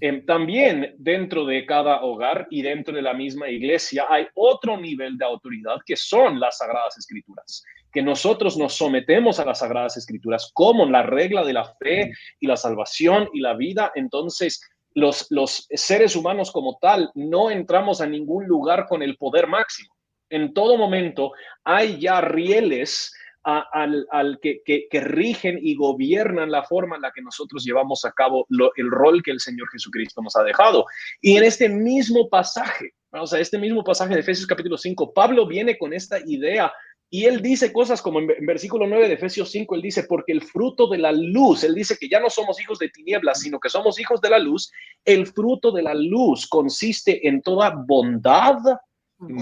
[0.00, 5.18] Em, también dentro de cada hogar y dentro de la misma iglesia hay otro nivel
[5.18, 10.50] de autoridad que son las sagradas escrituras, que nosotros nos sometemos a las sagradas escrituras
[10.54, 13.90] como la regla de la fe y la salvación y la vida.
[13.94, 14.60] Entonces,
[14.94, 19.94] los, los seres humanos como tal no entramos a ningún lugar con el poder máximo.
[20.28, 21.32] En todo momento
[21.64, 27.64] hay ya rieles al, que, que, rigen y gobiernan la forma en la que nosotros
[27.64, 30.84] llevamos a cabo el rol que el Señor Jesucristo nos ha dejado.
[31.20, 35.46] Y en este mismo pasaje, o sea, este mismo pasaje de Efesios capítulo 5, Pablo
[35.46, 36.72] viene con esta idea
[37.12, 40.42] y él dice cosas como en, versículo 9 de Efesios 5, él dice, porque el
[40.42, 43.68] fruto de la luz, él dice que ya no somos hijos de tinieblas, sino que
[43.68, 44.70] somos hijos de la luz,
[45.04, 48.58] el fruto de la luz consiste en toda bondad,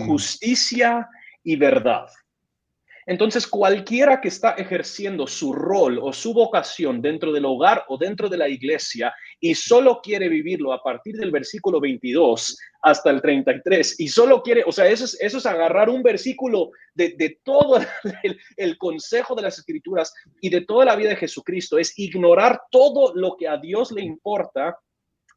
[0.06, 1.06] justicia
[1.44, 2.06] y verdad.
[3.08, 8.28] Entonces, cualquiera que está ejerciendo su rol o su vocación dentro del hogar o dentro
[8.28, 13.98] de la iglesia y solo quiere vivirlo a partir del versículo 22 hasta el 33
[13.98, 17.80] y solo quiere, o sea, eso es, eso es agarrar un versículo de, todo
[18.22, 22.60] el, el consejo de las escrituras y de toda la vida de Jesucristo, es ignorar
[22.70, 24.76] todo lo que a Dios le importa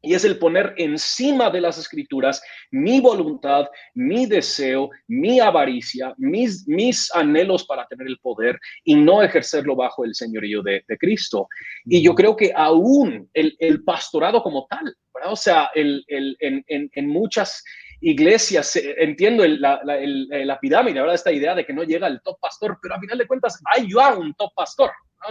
[0.02, 6.66] y es el poner encima de las escrituras mi voluntad, mi deseo, mi avaricia, mis,
[6.66, 11.48] mis anhelos para tener el poder y no ejercerlo bajo el señorío de, Cristo.
[11.84, 17.64] Y yo creo que aún el, pastorado como tal, o sea, el, en, en, muchas
[18.00, 19.98] iglesias, eh, entiendo la, la,
[20.44, 21.14] la, pirámide, ¿verdad?
[21.14, 23.88] Esta idea de que no llega el top pastor, pero a final de cuentas hay
[23.90, 24.90] ya un top pastor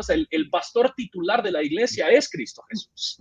[0.10, 3.18] el, pastor titular de la iglesia es Cristo Jesús.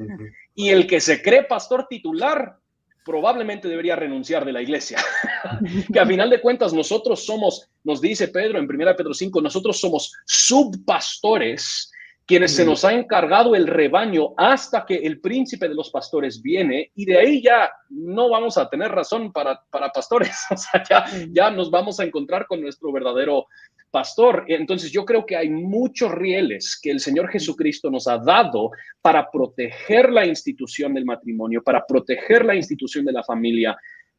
[0.54, 2.56] Y el que se cree pastor titular
[3.04, 4.98] probablemente debería renunciar de la iglesia.
[5.92, 9.80] que a final de cuentas nosotros somos, nos dice Pedro en 1 Pedro 5, nosotros
[9.80, 11.90] somos subpastores
[12.30, 16.92] quienes se nos ha encargado el rebaño hasta que el príncipe de los pastores viene
[16.94, 21.04] y de ahí ya no vamos a tener razón para, para pastores, o sea, ya,
[21.32, 23.46] ya nos vamos a encontrar con nuestro verdadero
[23.90, 24.44] pastor.
[24.46, 28.70] Entonces yo creo que hay muchos rieles que el Señor Jesucristo nos ha dado
[29.02, 33.76] para proteger la institución del matrimonio, para proteger la institución de la familia.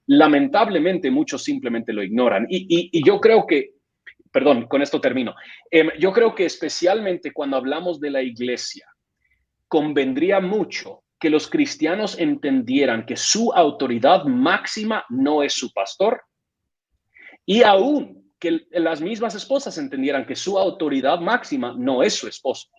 [0.08, 2.46] Lamentablemente muchos simplemente lo ignoran.
[2.50, 3.76] Y, y yo creo que
[4.32, 5.36] perdón, con esto termino.
[5.70, 8.88] Em, yo creo que especialmente cuando hablamos de la iglesia,
[9.68, 16.24] convendría mucho que los cristianos entendieran que su autoridad máxima no es su pastor
[17.46, 22.70] y aún que las mismas esposas entendieran que su autoridad máxima no es su esposo,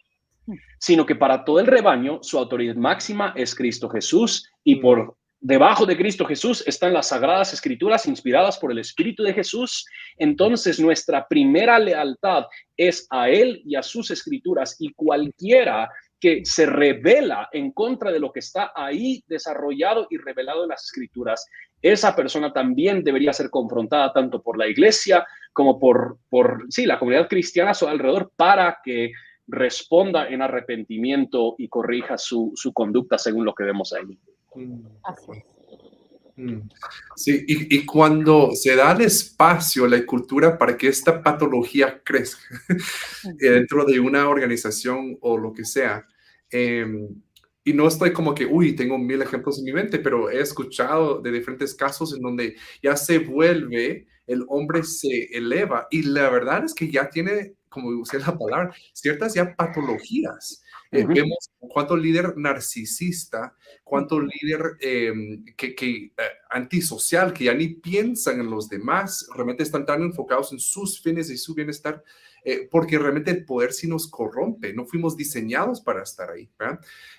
[0.81, 5.85] sino que para todo el rebaño su autoridad máxima es Cristo Jesús y por debajo
[5.85, 9.85] de Cristo Jesús están las sagradas escrituras inspiradas por el Espíritu de Jesús,
[10.17, 12.45] entonces nuestra primera lealtad
[12.77, 18.21] es a Él y a sus escrituras y cualquiera que se revela en contra de
[18.21, 21.45] lo que está ahí desarrollado y revelado en las escrituras,
[21.83, 27.01] esa persona también debería ser confrontada tanto por la iglesia como por, por sí, la
[27.01, 29.11] comunidad cristiana a su alrededor para que
[29.49, 34.17] responda en arrepentimiento y corrija su, su conducta según lo que vemos ahí.
[34.55, 34.87] Mm.
[36.37, 36.69] Mm.
[37.15, 42.43] Sí, y, y, cuando se da el espacio, la cultura para que esta patología crezca
[43.39, 46.07] dentro de una organización o lo que sea,
[46.51, 47.09] em,
[47.65, 51.21] y no estoy como que, uy, tengo mil ejemplos en mi mente, pero he escuchado
[51.21, 56.65] de diferentes casos en donde ya se vuelve, el hombre se eleva y la verdad
[56.65, 60.62] es que ya tiene, como usé la palabra, ciertas ya patologías.
[60.95, 66.13] Eh, vemos cuánto líder narcisista, cuánto líder em, que, que eh,
[66.51, 71.31] antisocial, que ya ni piensan en los demás, realmente están tan enfocados en sus fines
[71.31, 72.05] y su bienestar,
[72.45, 76.51] eh, porque realmente el poder sí nos corrompe, no fuimos diseñados para estar ahí.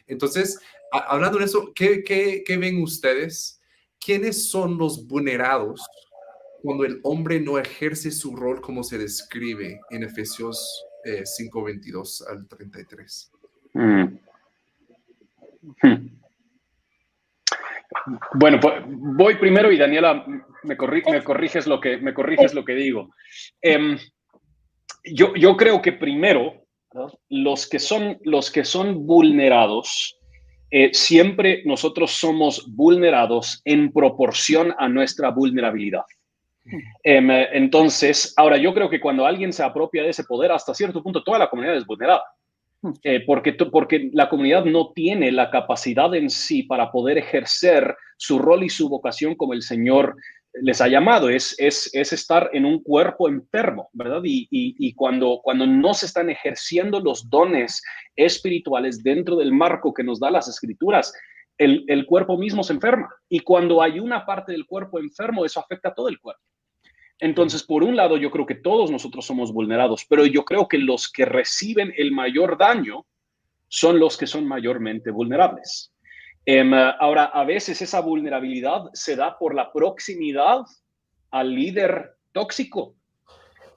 [0.05, 0.59] Entonces,
[0.91, 3.59] hablando de eso, ¿qué, qué, qué ven ustedes?
[3.99, 5.81] ¿Quiénes son los vulnerados
[6.61, 10.85] cuando el hombre no ejerce su rol como se describe en Efesios
[11.25, 13.32] 5, 22 al 33?
[13.73, 14.05] Mm.
[18.33, 20.25] Bueno, pues voy primero y Daniela,
[20.63, 23.09] me, corriges, lo que, me corriges lo que digo.
[23.61, 23.97] Em,
[25.05, 26.65] yo, creo que primero,
[27.29, 30.19] los, que son, los que son vulnerados,
[30.69, 36.03] eh, siempre nosotros somos vulnerados en proporción a nuestra vulnerabilidad.
[37.03, 41.03] Em, entonces, ahora yo creo que cuando alguien se apropia de ese poder, hasta cierto
[41.03, 42.23] punto toda la comunidad es vulnerada.
[43.03, 48.39] Eh, porque, porque la comunidad no tiene la capacidad en sí para poder ejercer su
[48.39, 50.15] rol y su vocación como el Señor
[50.61, 54.21] les ha llamado, es, es, es estar en un cuerpo enfermo, ¿verdad?
[54.23, 57.81] Y, y, cuando, cuando no se están ejerciendo los dones
[58.15, 61.11] espirituales dentro del marco que nos da las escrituras,
[61.57, 63.09] el, el cuerpo mismo se enferma.
[63.29, 66.43] Y cuando hay una parte del cuerpo enfermo, eso afecta a todo el cuerpo.
[67.19, 70.77] Entonces, por un lado, yo creo que todos nosotros somos vulnerados, pero yo creo que
[70.77, 73.05] los que reciben el mayor daño
[73.67, 75.93] son los que son mayormente vulnerables.
[76.45, 80.61] Em, ahora, a veces esa vulnerabilidad se da por la proximidad
[81.31, 82.95] al líder tóxico.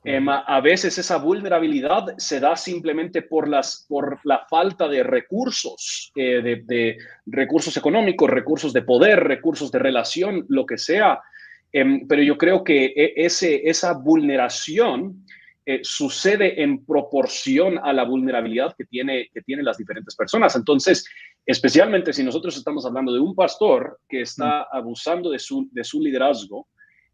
[0.05, 6.13] Em, a veces esa vulnerabilidad se da simplemente por, las, por la falta de recursos,
[6.15, 6.97] eh, de, de
[7.27, 11.21] recursos económicos, recursos de poder, recursos de relación, lo que sea.
[11.79, 15.27] Em, pero yo creo que e, ese, esa vulneración
[15.67, 20.57] eh, sucede en proporción a la vulnerabilidad que, tiene, que tienen las diferentes personas.
[20.57, 21.07] Entonces,
[21.45, 24.77] especialmente si nosotros estamos hablando de un pastor que está mm.
[24.77, 26.67] abusando de su, de su liderazgo,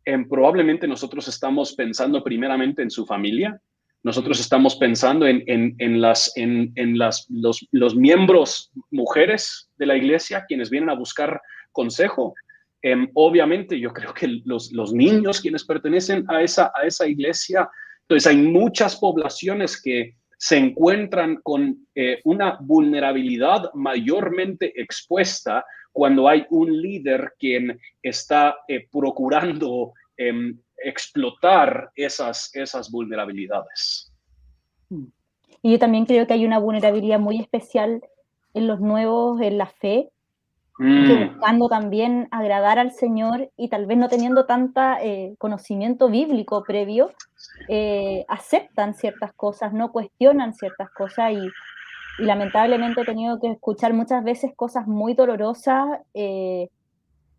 [0.04, 3.60] em, probablemente nosotros estamos pensando primeramente en su familia,
[4.04, 4.42] nosotros mm.
[4.42, 9.96] estamos pensando en, en, en las, en, en las, los, los, miembros mujeres de la
[9.96, 11.40] iglesia, quienes vienen a buscar
[11.72, 12.34] consejo.
[12.82, 17.70] Em, obviamente, yo creo que los, los, niños quienes pertenecen a esa, a esa iglesia,
[18.02, 26.44] entonces hay muchas poblaciones que se encuentran con eh, una vulnerabilidad mayormente expuesta cuando hay
[26.50, 34.12] un líder quien está eh, procurando em, explotar esas, esas vulnerabilidades.
[35.62, 38.02] Y yo también creo que hay una vulnerabilidad muy especial
[38.52, 40.10] en los nuevos, en la fe,
[40.82, 41.28] Mm.
[41.28, 47.12] buscando también agradar al Señor y tal vez no teniendo tanta eh, conocimiento bíblico previo,
[47.68, 51.48] eh, aceptan ciertas cosas, no cuestionan ciertas cosas y,
[52.18, 56.68] lamentablemente he tenido que escuchar muchas veces cosas muy dolorosas, eh,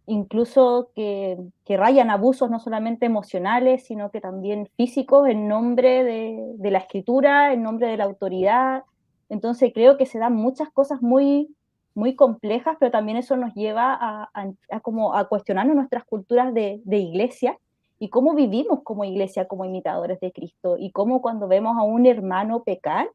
[0.07, 6.53] incluso que, que, rayan abusos no solamente emocionales, sino que también físicos en nombre de,
[6.55, 8.83] de la escritura, en nombre de la autoridad.
[9.29, 11.49] Entonces creo que se dan muchas cosas muy
[11.95, 13.97] muy complejas, pero también eso nos lleva
[14.33, 17.57] a, como a cuestionarnos nuestras culturas de, iglesia
[17.99, 22.05] y cómo vivimos como iglesia, como imitadores de Cristo, y cómo cuando vemos a un
[22.05, 23.07] hermano pecar,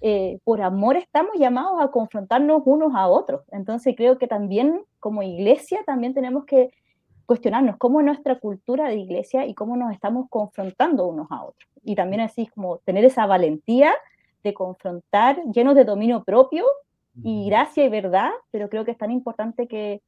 [0.00, 3.42] eh, por amor estamos llamados a confrontarnos unos a otros.
[3.52, 6.72] Entonces creo que también como iglesia también tenemos que
[7.26, 11.70] cuestionarnos cómo es nuestra cultura de iglesia y cómo nos estamos confrontando unos a otros.
[11.84, 13.92] Y también así como tener esa valentía
[14.42, 16.64] de confrontar llenos de dominio propio
[17.22, 20.00] y gracia y verdad, pero creo que es tan importante que,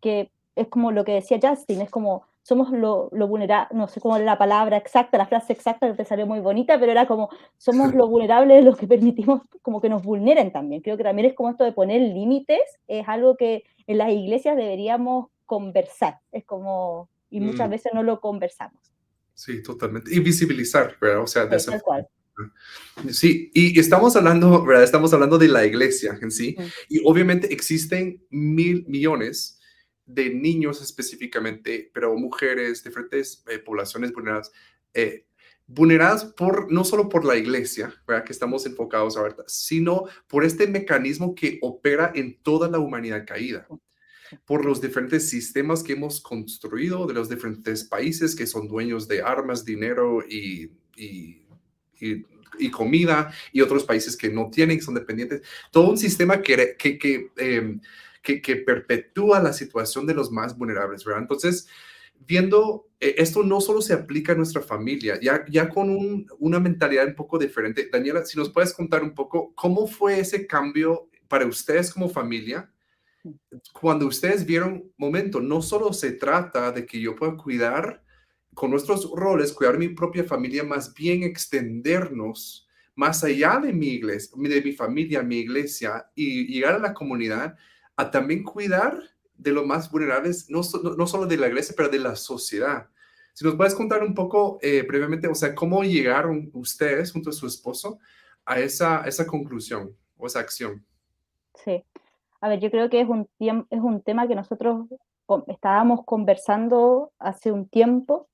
[0.00, 4.00] que es como lo que decía Justin, es como somos lo, lo vulnerable, no sé
[4.00, 7.30] cómo la palabra exacta, la frase exacta que te salió muy bonita, pero era como
[7.56, 10.82] somos lo vulnerable de los que permitimos como que nos vulneren también.
[10.82, 14.56] Creo que también es como esto de poner límites, es algo que en las iglesias
[14.56, 17.70] deberíamos conversar, es como, y muchas mm.
[17.70, 18.78] veces no lo conversamos.
[19.32, 20.14] Sí, totalmente.
[20.14, 21.22] Y visibilizar, ¿verdad?
[21.22, 21.80] O sea, de esa,
[23.10, 24.84] Sí, y estamos hablando, ¿verdad?
[24.84, 26.56] Estamos hablando de la iglesia en sí,
[26.88, 29.60] y obviamente existen mil millones
[30.06, 34.52] de niños específicamente, pero mujeres, diferentes eh, poblaciones vulneradas,
[34.92, 35.26] eh,
[35.66, 38.24] vulneradas por, no solo por la iglesia, ¿verdad?
[38.24, 43.66] que estamos enfocados ahorita, sino por este mecanismo que opera en toda la humanidad caída,
[44.44, 49.22] por los diferentes sistemas que hemos construido de los diferentes países que son dueños de
[49.22, 51.43] armas, dinero y, y,
[52.70, 55.42] comida, y otros países que no tienen, son dependientes.
[55.70, 57.80] Todo un sistema que, que, que, em,
[58.22, 61.22] que, que perpetúa la situación de los más vulnerables, ¿verdad?
[61.22, 61.68] Entonces,
[62.26, 67.06] viendo, eh, esto no solo se aplica a nuestra familia, ya, ya con una mentalidad
[67.06, 67.88] un poco diferente.
[67.92, 72.70] Daniela, si nos puedes contar un poco cómo fue ese cambio para ustedes como familia,
[73.72, 78.03] cuando ustedes vieron, momento, no solo se trata de que yo pueda cuidar
[78.54, 84.36] con nuestros roles, cuidar mi propia familia, más bien extendernos más allá de mi iglesia,
[84.36, 87.56] de mi familia, mi iglesia y llegar a la comunidad
[87.96, 89.02] a también cuidar
[89.36, 90.60] de los más vulnerables, no,
[90.96, 92.88] no, solo de la iglesia, pero de la sociedad.
[93.32, 97.32] Si nos puedes contar un poco eh, brevemente, o sea, cómo llegaron ustedes junto a
[97.32, 97.98] su esposo
[98.44, 100.84] a esa, esa conclusión o esa acción.
[101.64, 101.84] Sí,
[102.40, 104.86] a ver, yo creo que es un, es un tema que nosotros
[105.48, 108.28] estábamos conversando hace un tiempo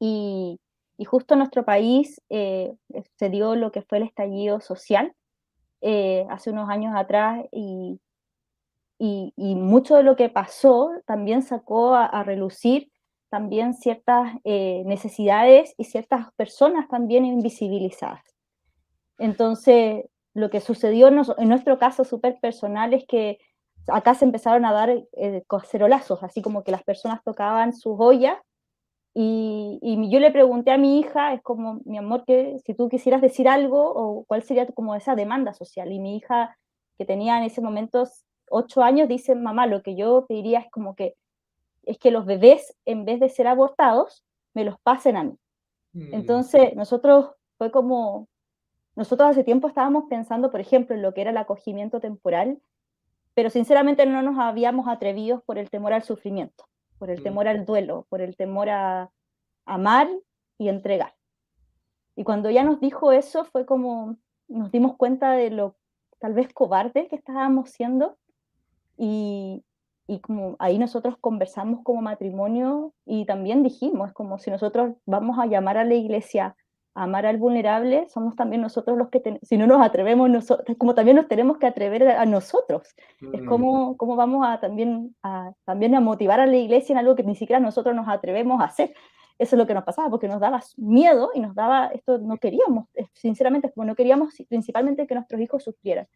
[0.00, 0.58] y,
[1.06, 2.74] justo en nuestro país eh,
[3.16, 5.14] se dio lo que fue el estallido social
[5.80, 7.98] eh, hace unos años atrás y,
[8.98, 12.90] y, mucho de lo que pasó también sacó a, relucir
[13.30, 18.24] también ciertas eh, necesidades y ciertas personas también invisibilizadas.
[19.18, 23.38] Entonces, lo que sucedió en, nuestro caso súper personal es que
[23.88, 28.36] acá se empezaron a dar eh, cacerolazos, así como que las personas tocaban sus ollas
[29.14, 32.88] y, y, yo le pregunté a mi hija, es como, mi amor, que si tú
[32.88, 35.90] quisieras decir algo o cuál sería como esa demanda social.
[35.90, 36.56] Y mi hija,
[36.96, 38.04] que tenía en ese momento
[38.50, 41.16] ocho años dicen, mamá, lo que yo pediría es como que,
[41.84, 45.36] es que los bebés, en vez de ser abortados, me los pasen a mí.
[45.92, 46.14] Mm.
[46.14, 48.28] Entonces, nosotros fue como,
[48.96, 52.60] nosotros hace tiempo estábamos pensando, por ejemplo, en lo que era el acogimiento temporal,
[53.34, 56.66] pero sinceramente no nos habíamos atrevido por el temor al sufrimiento,
[57.00, 57.22] por el mm.
[57.24, 59.10] temor al duelo, por el temor a
[59.64, 60.08] amar
[60.58, 61.14] y entregar.
[62.14, 65.76] Y cuando ella nos dijo eso, fue como nos dimos cuenta de lo
[66.18, 68.18] tal vez cobarde que estábamos siendo
[68.98, 69.64] y,
[70.22, 75.46] como ahí nosotros conversamos como matrimonio y también dijimos, es como si nosotros vamos a
[75.46, 76.56] llamar a la iglesia
[76.94, 81.16] amar al vulnerable, somos también nosotros los que, si no nos atrevemos, nosotros, como también
[81.16, 82.94] nos tenemos que atrever a, nosotros.
[83.32, 83.46] Es mm.
[83.46, 87.22] como, como vamos a también, a también a motivar a la iglesia en algo que
[87.22, 88.92] ni siquiera nosotros nos atrevemos a hacer.
[89.38, 92.36] Eso es lo que nos pasaba, porque nos daba miedo y nos daba, esto no
[92.36, 96.06] queríamos, sinceramente, como no queríamos principalmente que nuestros hijos sufrieran.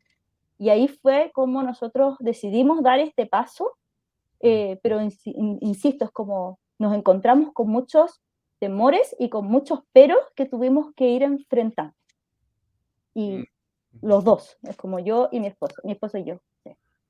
[0.59, 3.73] Y ahí fue como nosotros decidimos dar este paso,
[4.41, 8.21] eh, pero insisto, es como nos encontramos con muchos
[8.65, 11.95] temores y con muchos peros que tuvimos que ir enfrentando.
[13.13, 13.47] Y mm.
[14.01, 16.41] los dos, es como yo y mi esposo, mi esposo y yo.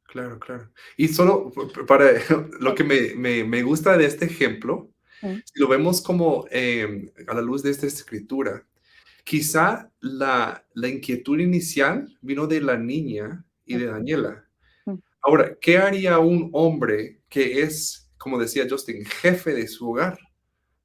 [0.02, 0.68] Claro, claro.
[0.96, 1.52] Y solo
[1.86, 2.06] para
[2.60, 4.90] lo que me, me, me gusta de este ejemplo,
[5.22, 5.36] mm.
[5.44, 8.66] si lo vemos como em, a la luz de esta escritura,
[9.24, 14.44] Quizá la, la inquietud inicial vino de la niña y de Daniela.
[14.84, 14.96] Mm.
[15.22, 20.18] Ahora, ¿qué haría un hombre que es, como decía Justin, jefe de su hogar?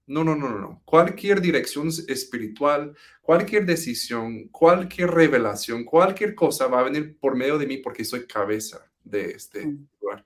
[0.10, 0.82] No, no, no, no.
[0.86, 7.68] Cualquier dirección espiritual, cualquier decisión, cualquier revelación, cualquier cosa va a venir por medio de
[7.68, 9.88] mí porque soy cabeza de este mm.
[10.02, 10.26] lugar.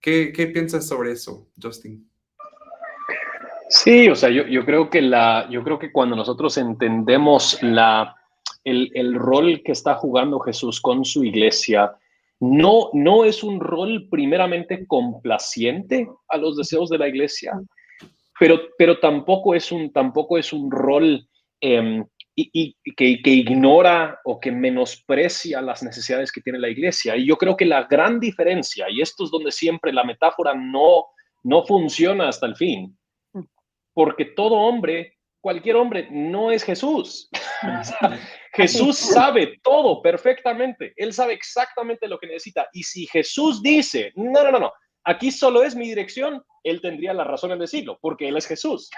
[0.00, 2.04] ¿Qué, qué piensas sobre eso, Justin?
[3.68, 8.16] Sí, o sea, yo, yo, creo que la, yo creo que cuando nosotros entendemos la,
[8.64, 11.94] el, el, rol que está jugando Jesús con su iglesia,
[12.40, 17.52] no, no es un rol primeramente complaciente a los deseos de la iglesia,
[18.42, 21.28] pero, pero tampoco, es un, tampoco es un rol
[21.60, 27.14] em, y, que, que, ignora o que menosprecia las necesidades que tiene la iglesia.
[27.14, 31.04] Y yo creo que la gran diferencia, y esto es donde siempre la metáfora no,
[31.44, 32.98] no funciona hasta el fin,
[33.94, 37.30] porque todo hombre, cualquier hombre, no es Jesús.
[38.54, 40.94] Jesús sabe todo perfectamente.
[40.96, 42.68] Él sabe exactamente lo que necesita.
[42.72, 44.72] Y si Jesús dice, no, no, no, no,
[45.04, 48.90] aquí solo es mi dirección, él tendría la razón en decirlo, porque él es Jesús.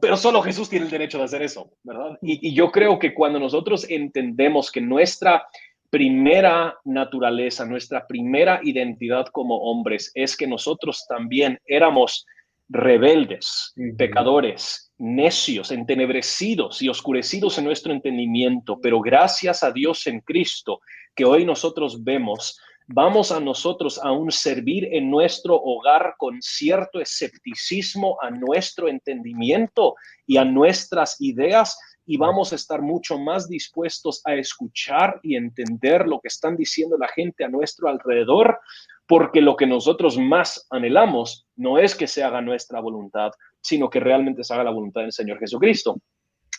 [0.00, 2.18] Pero solo Jesús tiene el derecho de hacer eso, ¿verdad?
[2.22, 5.46] Y, y, yo creo que cuando nosotros entendemos que nuestra
[5.90, 12.26] primera naturaleza, nuestra primera identidad como hombres es que nosotros también éramos
[12.68, 20.80] rebeldes, pecadores, necios, entenebrecidos y oscurecidos en nuestro entendimiento, pero gracias a Dios en Cristo,
[21.14, 28.18] que hoy nosotros vemos, vamos a nosotros aún servir en nuestro hogar con cierto escepticismo
[28.22, 29.94] a nuestro entendimiento
[30.26, 36.06] y a nuestras ideas y vamos a estar mucho más dispuestos a escuchar y entender
[36.06, 38.60] lo que están diciendo la gente a nuestro alrededor,
[39.08, 43.98] porque lo que nosotros más anhelamos no es que se haga nuestra voluntad, sino que
[43.98, 46.00] realmente se haga la voluntad del Señor Jesucristo.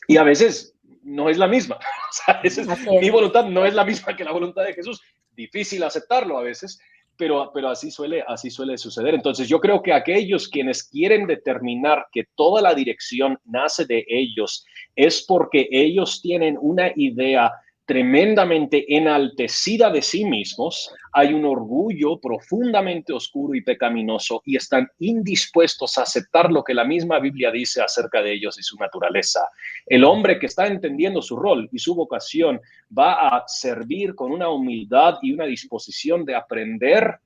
[0.09, 1.77] Y a veces no es la misma.
[2.27, 2.67] a veces
[3.01, 5.01] mi voluntad no es la misma que la voluntad de Jesús.
[5.37, 6.79] Difícil aceptarlo a veces,
[7.15, 9.13] pero, pero así, suele, así suele suceder.
[9.13, 14.65] Entonces yo creo que aquellos quienes quieren determinar que toda la dirección nace de ellos
[14.95, 17.51] es porque ellos tienen una idea
[17.87, 25.97] tremendamente enaltecida de sí mismos, hay un orgullo profundamente oscuro y pecaminoso y están indispuestos
[25.97, 29.39] a aceptar lo que la misma Biblia dice acerca de ellos y su naturaleza.
[29.85, 32.59] El hombre que está entendiendo su rol y su vocación
[32.95, 37.19] va a servir con una humildad y una disposición de aprender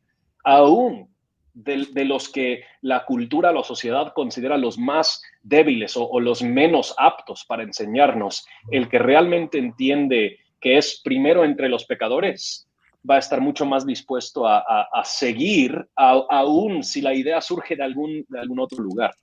[0.43, 1.09] aún
[1.55, 7.45] de, los que la cultura, la sociedad considera los más débiles o los menos aptos
[7.45, 8.45] para enseñarnos.
[8.69, 12.67] El que realmente entiende que es primero entre los pecadores,
[13.09, 18.25] va a estar mucho más dispuesto a, seguir, aún si la idea surge de algún,
[18.29, 19.13] de algún otro lugar.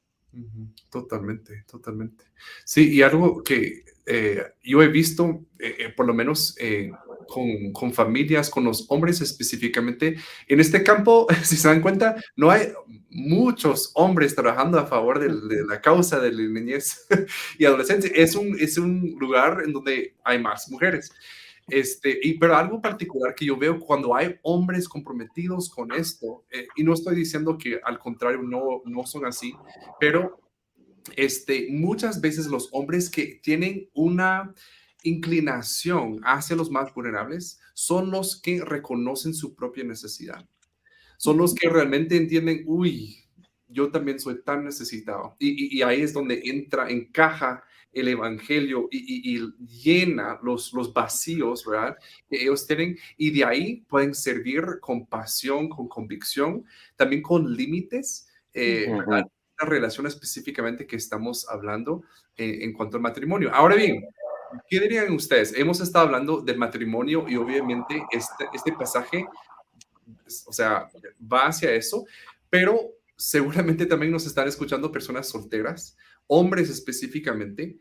[0.91, 2.25] Totalmente, totalmente.
[2.65, 6.57] Sí, y algo que eh, yo he visto, eh, eh, por lo menos
[7.29, 12.51] con, con, familias, con los hombres específicamente, en este campo, si se dan cuenta, no
[12.51, 12.69] hay
[13.11, 17.07] muchos hombres trabajando a favor de, de la causa de la niñez
[17.59, 18.11] y adolescencia.
[18.15, 21.13] Es un, es un lugar en donde hay más mujeres.
[21.69, 26.67] Este, y, pero algo particular que yo veo cuando hay hombres comprometidos con esto, eh,
[26.77, 29.55] y no estoy diciendo que al contrario no, no son así,
[30.01, 30.41] pero
[31.17, 34.55] este, muchas veces los hombres que tienen una
[35.03, 40.47] inclinación hacia los más vulnerables son los que reconocen su propia necesidad.
[41.17, 43.25] Son los que realmente entienden, uy,
[43.69, 45.37] yo también soy tan necesitado.
[45.39, 49.41] Y, y, y ahí es donde entra, encaja el Evangelio y,
[49.83, 51.97] llena los, los vacíos, ¿verdad?
[52.29, 56.65] Que ellos tienen y de ahí pueden servir con pasión, con convicción,
[56.97, 58.89] también con límites, eh,
[59.61, 62.03] La relación específicamente que estamos hablando
[62.37, 63.51] eh, en cuanto al matrimonio.
[63.53, 64.05] Ahora bien,
[64.69, 65.53] ¿qué dirían ustedes?
[65.57, 69.27] Hemos estado hablando del matrimonio y obviamente este, este pasaje,
[70.47, 70.89] o sea,
[71.21, 72.05] va hacia eso,
[72.49, 72.79] pero
[73.17, 75.97] seguramente también nos están escuchando personas solteras
[76.29, 77.79] hombres específicamente,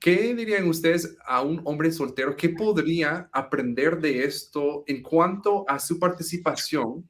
[0.00, 2.36] ¿qué dirían ustedes a un hombre soltero?
[2.36, 7.08] ¿Qué podría aprender de esto en cuanto a su participación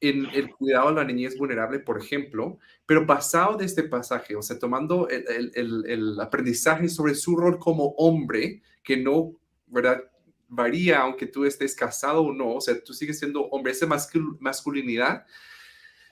[0.00, 4.42] en el cuidado de la niñez vulnerable, por ejemplo, pero basado de este pasaje, o
[4.42, 9.32] sea, tomando el, aprendizaje sobre su rol como hombre, que no,
[9.66, 10.02] ¿verdad?
[10.48, 15.24] Varía aunque tú estés casado o no, o sea, tú sigues siendo hombre, esa masculinidad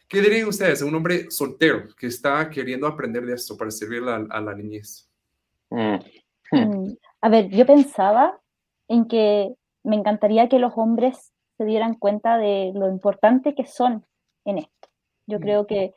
[0.08, 4.02] ¿Qué dirían ustedes a un hombre soltero que está queriendo aprender de esto para servir
[4.04, 5.08] a, la niñez?
[5.70, 5.96] Mm.
[6.52, 8.40] Mm, a ver, yo pensaba
[8.86, 14.04] en que me encantaría que los hombres se dieran cuenta de lo importante que son
[14.44, 14.88] en esto.
[15.26, 15.94] Yo creo que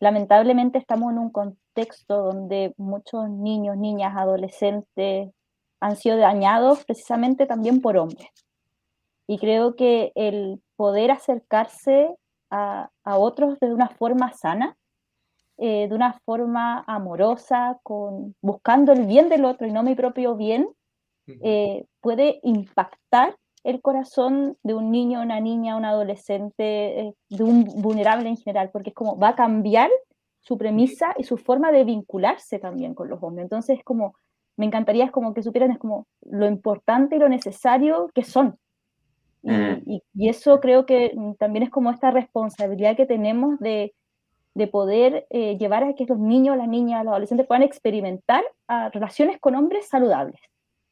[0.00, 5.30] lamentablemente estamos en un contexto donde muchos niños, niñas, adolescentes
[5.80, 8.28] han sido dañados precisamente también por hombres.
[9.26, 12.14] Y creo que el poder acercarse
[12.50, 14.76] a, otros de una forma sana,
[15.58, 20.36] eh, de una forma amorosa, con, buscando el bien del otro y no mi propio
[20.36, 20.68] bien,
[21.42, 27.64] eh, puede impactar el corazón de un niño, una niña, un adolescente, eh, de un
[27.64, 29.90] vulnerable en general, porque es como va a cambiar
[30.40, 33.44] su premisa y su forma de vincularse también con los hombres.
[33.44, 34.14] Entonces, como,
[34.56, 38.58] me encantaría es como que supieran es como lo importante y lo necesario que son.
[39.42, 43.94] Y, eso creo que también es como esta responsabilidad que tenemos de,
[44.54, 48.44] de poder eh, llevar a que los niños, las niñas, los adolescentes puedan experimentar
[48.92, 50.40] relaciones con hombres saludables,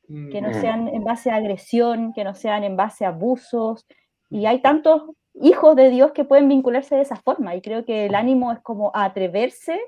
[0.09, 3.86] que no sean en base a agresión, que no sean en base a abusos.
[4.30, 5.02] Y hay tantos
[5.34, 7.54] hijos de Dios que pueden vincularse de esa forma.
[7.54, 9.80] Y creo que el ánimo es como atreverse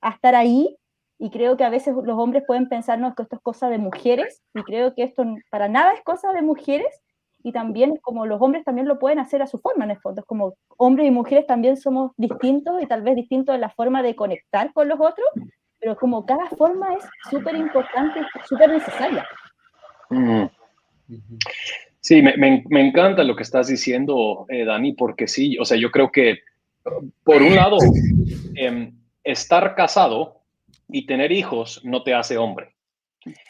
[0.00, 0.76] a estar ahí.
[1.18, 4.42] Y creo que a veces los hombres pueden pensarnos que esto es cosa de mujeres.
[4.54, 7.00] Y creo que esto para nada es cosa de mujeres
[7.44, 10.22] y también como los hombres también lo pueden hacer a su forma en el fondo,
[10.22, 14.02] es como hombres y mujeres también somos distintos y tal vez distintos en la forma
[14.02, 15.28] de conectar con los otros,
[15.78, 19.28] pero como cada forma es súper importante, súper necesaria.
[20.10, 20.44] Mm.
[22.00, 25.90] Sí, me, me, encanta lo que estás diciendo, eh, Dani, porque sí, o sea, yo
[25.90, 26.40] creo que,
[27.22, 27.78] por un lado,
[28.56, 30.42] em, estar casado
[30.88, 32.74] y tener hijos no te hace hombre.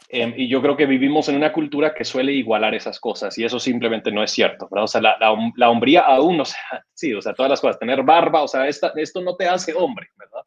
[0.09, 3.45] Em, y yo creo que vivimos en una cultura que suele igualar esas cosas y
[3.45, 4.85] eso simplemente no es cierto, ¿verdad?
[4.85, 5.17] O sea, la,
[5.57, 6.61] la, hombría aún, o sea,
[6.95, 10.07] sí, o sea, todas las cosas, tener barba, o sea, esto no te hace hombre,
[10.17, 10.45] ¿verdad?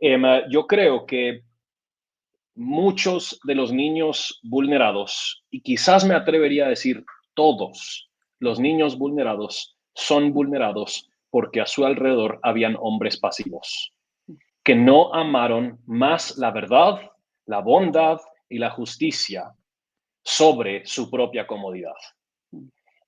[0.00, 1.42] Em, yo creo que
[2.54, 9.76] muchos de los niños vulnerados, y quizás me atrevería a decir todos los niños vulnerados,
[9.94, 13.92] son vulnerados porque a su alrededor habían hombres pasivos
[14.62, 17.00] que no amaron más la verdad,
[17.46, 19.52] la bondad y la justicia
[20.22, 21.96] sobre su propia comodidad.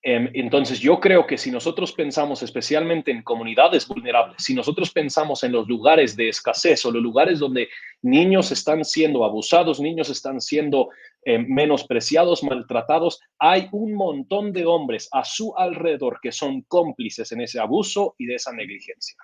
[0.06, 5.42] Em, entonces, yo creo que si nosotros pensamos especialmente en comunidades vulnerables, si nosotros pensamos
[5.44, 7.70] en los lugares de escasez o los lugares donde
[8.02, 10.90] niños están siendo abusados, niños están siendo
[11.24, 17.40] em, menospreciados, maltratados, hay un montón de hombres a su alrededor que son cómplices en
[17.40, 19.16] ese abuso y de esa negligencia.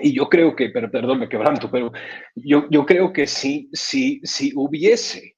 [0.00, 1.92] Y yo creo que, pero, perdón, me quebranto, pero
[2.34, 5.36] yo, yo creo que si, si, si hubiese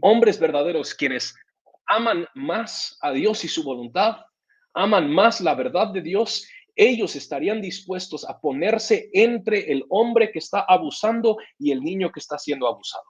[0.00, 1.36] hombres verdaderos quienes
[1.88, 4.18] aman más a Dios y su voluntad,
[4.74, 10.38] aman más la verdad de Dios, ellos estarían dispuestos a ponerse entre el hombre que
[10.38, 13.04] está abusando y el niño que está siendo abusado.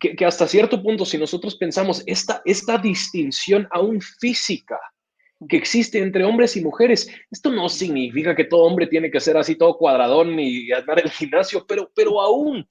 [0.00, 4.80] Que, hasta cierto punto, si nosotros pensamos esta, esta distinción aún física,
[5.48, 7.10] que existe entre hombres y mujeres.
[7.30, 11.10] Esto no significa que todo hombre tiene que ser así todo cuadradón y andar el
[11.10, 12.66] gimnasio, pero, pero aún,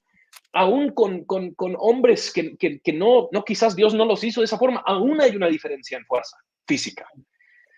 [0.56, 4.40] aún con, con, con hombres que, que, que, no, no, quizás Dios no los hizo
[4.40, 6.36] de esa forma, aún hay una diferencia en fuerza
[6.66, 7.06] física.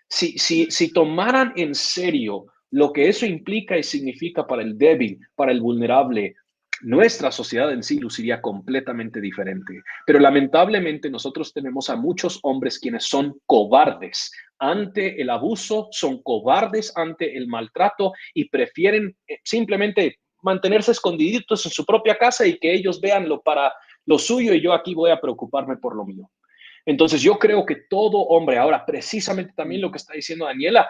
[0.07, 5.19] Si, si, si tomaran en serio lo que eso implica y significa para el débil,
[5.35, 6.35] para el vulnerable,
[6.81, 9.81] nuestra sociedad en sí luciría completamente diferente.
[10.05, 16.93] Pero lamentablemente nosotros tenemos a muchos hombres quienes son cobardes ante el abuso, son cobardes
[16.95, 22.73] ante el maltrato y prefieren eh, simplemente mantenerse escondiditos en su propia casa y que
[22.73, 23.73] ellos vean lo para
[24.05, 26.29] lo suyo y yo aquí voy a preocuparme por lo mío.
[26.85, 30.89] Entonces yo creo que todo hombre, ahora precisamente también lo que está diciendo Daniela,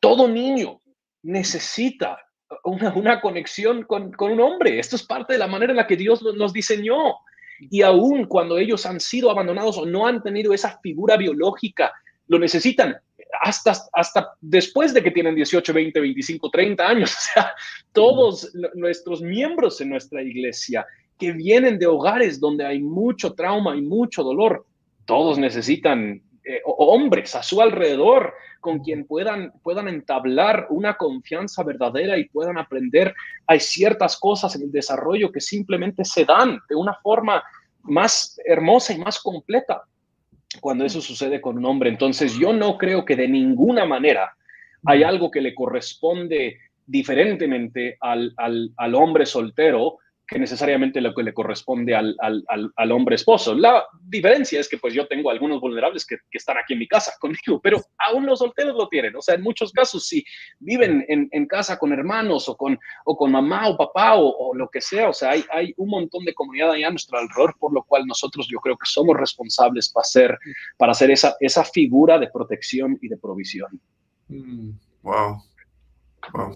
[0.00, 0.80] todo niño
[1.22, 2.18] necesita
[2.64, 4.78] una, conexión con, un hombre.
[4.78, 7.16] Esto es parte de la manera en la que Dios nos diseñó.
[7.58, 11.92] Y aún cuando ellos han sido abandonados o no han tenido esa figura biológica,
[12.28, 12.96] lo necesitan
[13.40, 17.14] hasta, hasta después de que tienen 18, 20, 25, 30 años.
[17.18, 17.54] O sea,
[17.92, 20.86] todos nuestros miembros en nuestra iglesia
[21.18, 24.64] que vienen de hogares donde hay mucho trauma y mucho dolor,
[25.04, 32.16] todos necesitan eh, hombres a su alrededor con quien puedan, puedan entablar una confianza verdadera
[32.18, 33.14] y puedan aprender.
[33.46, 37.42] Hay ciertas cosas en el desarrollo que simplemente se dan de una forma
[37.82, 39.82] más hermosa y más completa
[40.60, 41.90] cuando eso sucede con un hombre.
[41.90, 44.36] Entonces yo no creo que de ninguna manera
[44.84, 49.98] hay algo que le corresponde diferentemente al, al, al hombre soltero
[50.28, 52.44] que necesariamente lo que le corresponde al, al,
[52.76, 53.54] al, hombre esposo.
[53.54, 56.86] La diferencia es que pues yo tengo algunos vulnerables que, que, están aquí en mi
[56.86, 59.16] casa conmigo, pero aún los solteros lo tienen.
[59.16, 60.22] O sea, en muchos casos, si
[60.58, 64.54] viven en, en casa con hermanos o con, o con mamá o papá o, o,
[64.54, 67.56] lo que sea, o sea, hay, hay un montón de comunidad ahí a nuestro alrededor,
[67.58, 70.38] por lo cual nosotros yo creo que somos responsables para hacer,
[70.76, 73.80] para hacer esa, esa figura de protección y de provisión.
[74.28, 75.42] Mm, wow.
[76.34, 76.54] Wow.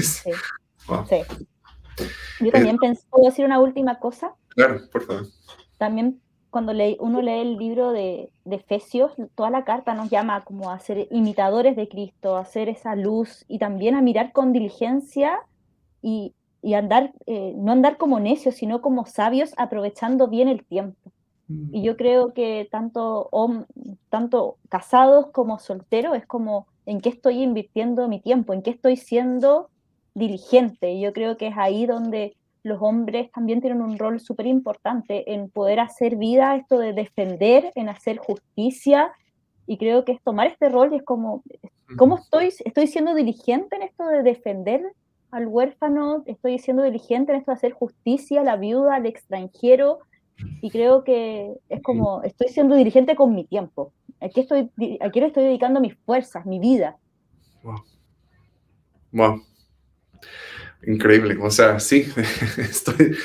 [0.00, 0.30] Sí.
[0.88, 1.06] wow.
[1.08, 1.46] sí.
[2.40, 4.34] Yo también pensé, ¿puedo decir una última cosa?
[4.48, 5.26] Claro, por favor.
[5.78, 6.20] También
[6.52, 10.70] cuando leí, uno lee el libro de, de, Efesios, toda la carta nos llama como
[10.70, 15.40] a ser imitadores de Cristo, a hacer esa luz y también a mirar con diligencia
[16.02, 21.10] y, y andar, eh, no andar como necios, sino como sabios, aprovechando bien el tiempo.
[21.48, 21.74] Mm.
[21.74, 23.30] Y yo creo que tanto,
[24.10, 28.96] tanto casados como solteros es como en qué estoy invirtiendo mi tiempo, en qué estoy
[28.96, 29.70] siendo
[30.14, 31.00] dirigente.
[31.00, 35.50] Yo creo que es ahí donde los hombres también tienen un rol súper importante en
[35.50, 39.12] poder hacer vida, esto de defender, en hacer justicia.
[39.66, 41.42] Y creo que es tomar este rol y es como,
[41.96, 44.82] ¿cómo estoy, estoy siendo diligente en esto de defender
[45.30, 46.22] al huérfano?
[46.26, 50.00] ¿Estoy siendo diligente en esto de hacer justicia a la viuda, al extranjero?
[50.60, 53.92] Y creo que es como, estoy siendo dirigente con mi tiempo.
[54.20, 56.96] Aquí estoy, aquí estoy dedicando mis fuerzas, mi vida.
[57.62, 57.82] Wow.
[59.12, 59.42] Wow.
[60.84, 62.12] Increíble, o sea, sí,
[62.58, 63.16] estoy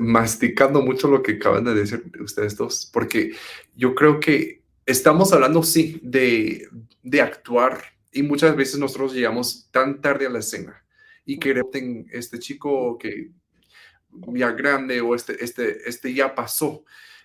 [0.00, 3.32] masticando mucho lo que acaban de decir ustedes dos, porque
[3.76, 6.68] yo creo que estamos hablando, sí, de,
[7.02, 10.84] de actuar y muchas veces nosotros llegamos tan tarde a la escena
[11.24, 11.62] y que
[12.12, 13.30] este chico que
[14.34, 16.84] ya grande o este, este, este ya pasó.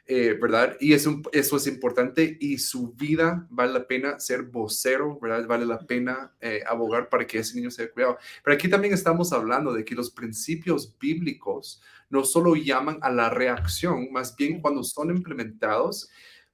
[0.09, 0.77] Eh, ¿verdad?
[0.79, 5.45] Y eso, eso es importante y su vida vale la pena ser vocero, ¿verdad?
[5.45, 8.17] Vale la pena eh, abogar para que ese niño sea cuidado.
[8.41, 13.29] Pero aquí también estamos hablando de que los principios bíblicos no solo llaman a la
[13.29, 16.09] reacción, más bien cuando son implementados,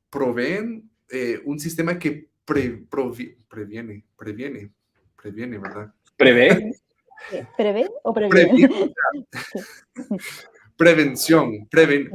[0.10, 4.72] proveen eh, un sistema que previene, previene,
[5.16, 5.94] previene, ¿verdad?
[6.18, 6.74] ¿Prevé?
[7.58, 8.94] ¿Prevé o previene?
[10.84, 12.10] prevención, previene.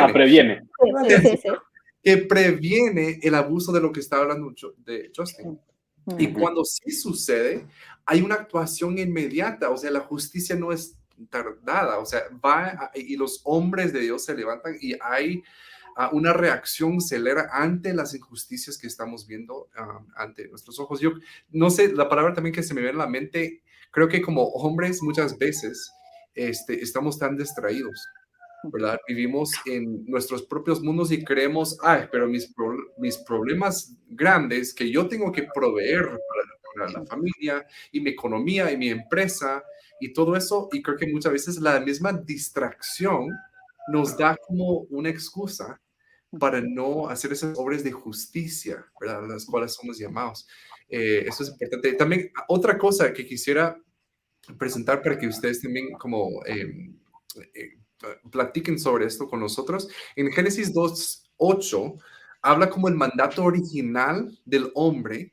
[0.00, 0.68] Ah, previene.
[2.02, 5.58] Que previene el abuso de lo que está hablando de Justin.
[6.18, 7.66] Y cuando sí sucede,
[8.04, 10.96] hay una actuación inmediata, o sea, la justicia no es
[11.30, 15.42] tardada, o sea, va y los hombres de Dios se levantan y hay
[15.96, 19.68] uh, una reacción celera ante las injusticias que estamos viendo
[20.16, 21.00] ante nuestros ojos.
[21.00, 21.12] Yo
[21.50, 24.42] no sé, la palabra también que se me viene a la mente, creo que como
[24.42, 25.90] hombres muchas veces
[26.34, 28.06] este, estamos tan distraídos,
[28.64, 28.98] ¿verdad?
[29.06, 32.52] Vivimos en nuestros propios mundos y creemos, ay, pero mis,
[32.98, 36.44] mis problemas grandes que yo tengo que proveer para,
[36.90, 39.62] la familia y mi economía y mi empresa
[40.00, 43.28] y todo eso, y creo que muchas veces la misma distracción
[43.86, 45.80] nos da como una excusa
[46.38, 49.22] para no hacer esas obras de justicia, ¿verdad?
[49.28, 50.48] Las cuales somos llamados.
[50.88, 51.92] Eh, eso es importante.
[51.94, 53.80] También otra cosa que quisiera
[54.58, 56.96] presentar para que ustedes también como em,
[57.54, 57.78] eh,
[58.30, 59.88] platiquen sobre esto con nosotros.
[60.16, 62.00] En Génesis 2.8
[62.42, 65.32] habla como el mandato original del hombre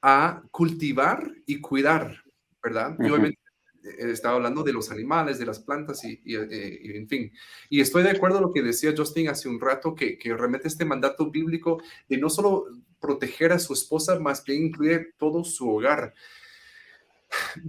[0.00, 2.22] a cultivar y cuidar,
[2.62, 2.96] ¿verdad?
[3.00, 3.40] Y obviamente
[3.82, 7.32] eh, estaba hablando de los animales, de las plantas y, eh, en fin.
[7.68, 10.68] Y estoy de acuerdo con lo que decía Justin hace un rato, que, que remete
[10.68, 12.66] este mandato bíblico de no solo
[13.00, 16.14] proteger a su esposa, más bien incluir todo su hogar.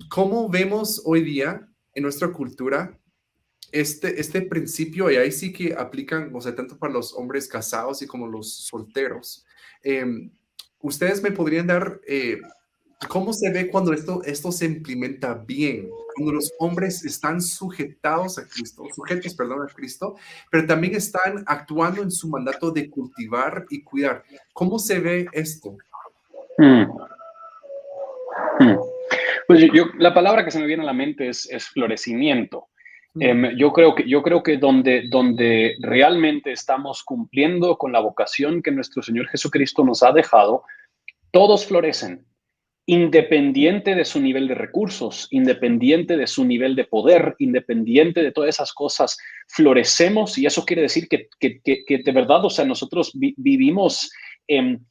[0.09, 2.97] ¿Cómo vemos hoy día en nuestra cultura
[3.71, 5.09] este, este principio?
[5.11, 8.53] Y ahí sí que aplican, o sea, tanto para los hombres casados y como los
[8.53, 9.45] solteros.
[9.83, 10.31] Em,
[10.81, 12.39] ¿Ustedes me podrían dar eh,
[13.09, 15.89] cómo se ve cuando esto, esto se implementa bien?
[16.15, 20.15] Cuando los hombres están sujetados a Cristo, sujetos, perdón, a Cristo,
[20.49, 24.23] pero también están actuando en su mandato de cultivar y cuidar.
[24.53, 25.77] ¿Cómo se ve esto?
[26.57, 26.85] Hmm.
[29.73, 32.67] Yo, la palabra que se me viene a la mente es, es florecimiento.
[33.13, 33.21] Mm.
[33.21, 38.61] Em, yo, creo que, yo creo que donde, donde realmente estamos cumpliendo con la vocación
[38.61, 40.63] que nuestro Señor Jesucristo nos ha dejado,
[41.31, 42.25] todos florecen,
[42.85, 48.49] independiente de su nivel de recursos, independiente de su nivel de poder, independiente de todas
[48.49, 49.15] esas cosas,
[49.47, 54.11] florecemos y eso quiere decir que, que, que, de verdad, o sea, nosotros vivimos
[54.47, 54.87] en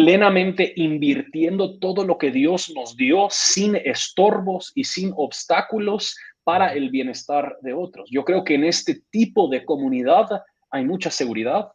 [0.00, 6.88] plenamente invirtiendo todo lo que Dios nos dio sin estorbos y sin obstáculos para el
[6.88, 8.08] bienestar de otros.
[8.10, 10.26] Yo creo que en este tipo de comunidad
[10.70, 11.72] hay mucha seguridad.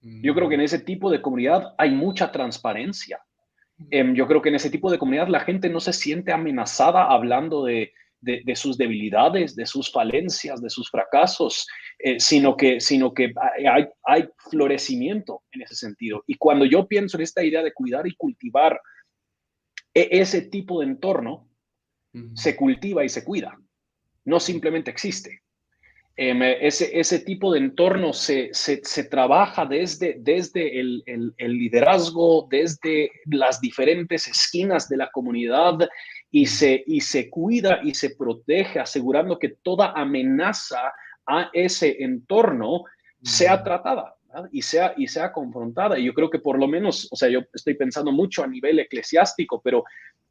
[0.00, 3.20] Yo creo que en ese tipo de comunidad hay mucha transparencia.
[3.90, 7.04] Em, yo creo que en ese tipo de comunidad la gente no se siente amenazada
[7.04, 11.66] hablando de, de, sus debilidades, de sus falencias, de sus fracasos,
[11.98, 13.32] eh, sino que, sino que
[13.68, 16.22] hay, hay florecimiento en ese sentido.
[16.26, 18.80] Y cuando yo pienso en esta idea de cuidar y cultivar
[19.92, 21.48] e, ese tipo de entorno,
[22.34, 23.58] se cultiva y se cuida,
[24.26, 25.42] no simplemente existe.
[26.14, 31.52] Em, ese, ese tipo de entorno se, se, se trabaja desde, desde el, el, el,
[31.52, 35.88] liderazgo, desde las diferentes esquinas de la comunidad
[36.32, 40.92] y se, y se cuida y se protege, asegurando que toda amenaza
[41.26, 42.84] a ese entorno
[43.22, 44.16] sea tratada
[44.50, 45.98] y sea, y sea confrontada.
[45.98, 48.78] Y yo creo que por lo menos, o sea, yo estoy pensando mucho a nivel
[48.78, 49.84] eclesiástico, pero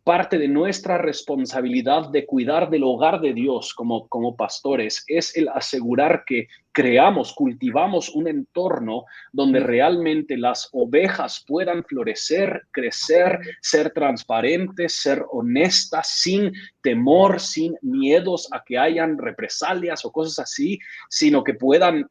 [0.03, 5.47] parte de nuestra responsabilidad de cuidar del hogar de Dios como, como pastores es el
[5.49, 14.95] asegurar que creamos, cultivamos un entorno donde realmente las ovejas puedan florecer, crecer, ser transparentes,
[14.95, 20.79] ser honestas, sin temor, sin miedos a que hayan represalias o cosas así,
[21.09, 22.07] sino que puedan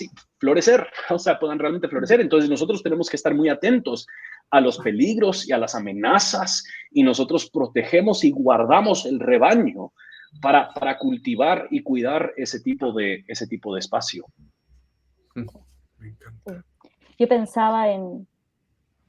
[0.00, 0.08] em,
[0.38, 2.20] florecer, o sea, puedan realmente florecer.
[2.20, 4.06] Entonces nosotros tenemos que estar muy atentos
[4.50, 9.92] a los peligros y a las amenazas y nosotros protegemos y guardamos el rebaño
[10.40, 14.24] para, para cultivar y cuidar ese tipo de, ese tipo de espacio.
[17.18, 18.26] Yo pensaba en,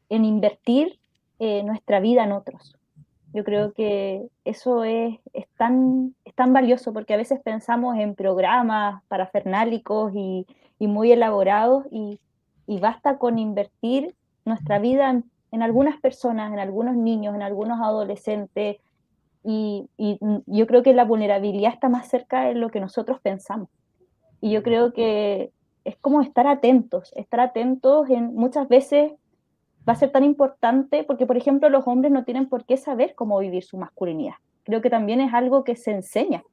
[0.09, 0.99] en invertir
[1.39, 2.78] eh, nuestra vida en otros.
[3.33, 8.15] Yo creo que eso es, es, tan, es tan valioso porque a veces pensamos en
[8.15, 10.47] programas parafernálicos y,
[10.79, 12.19] y muy elaborados y,
[12.69, 14.15] y basta con invertir
[14.45, 18.77] nuestra vida en, algunas personas, en algunos niños, en algunos adolescentes,
[19.43, 19.87] y,
[20.45, 23.69] yo creo que la vulnerabilidad está más cerca de lo que nosotros pensamos.
[24.39, 25.51] Y yo creo que
[25.83, 29.13] es como estar atentos, estar atentos en muchas veces
[29.89, 33.15] va a ser tan importante porque, por ejemplo, los hombres no tienen por qué saber
[33.15, 34.35] cómo vivir su masculinidad.
[34.63, 36.43] Creo que también es algo que se enseña,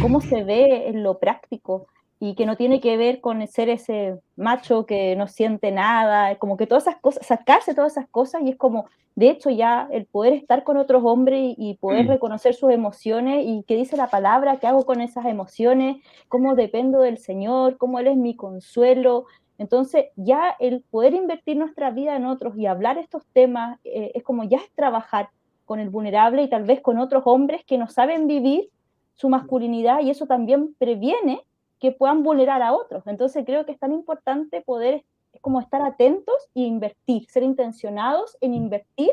[0.00, 1.88] cómo se ve en lo práctico,
[2.18, 6.56] y que no tiene que ver con ser ese macho que no siente nada, como
[6.56, 10.06] que todas esas cosas, sacarse todas esas cosas y es como, de hecho ya el
[10.06, 12.08] poder estar con otros hombres y poder mm.
[12.08, 15.96] reconocer sus emociones y qué dice la palabra, qué hago con esas emociones,
[16.28, 19.26] cómo dependo del Señor, cómo Él es mi consuelo.
[19.58, 24.22] Entonces ya el poder invertir nuestra vida en otros y hablar estos temas eh, es
[24.22, 25.30] como ya es trabajar
[25.64, 28.70] con el vulnerable y tal vez con otros hombres que no saben vivir
[29.14, 31.40] su masculinidad y eso también previene
[31.80, 33.06] que puedan vulnerar a otros.
[33.06, 35.04] Entonces creo que es tan importante poder
[35.36, 39.10] es como estar atentos e invertir, ser intencionados en invertir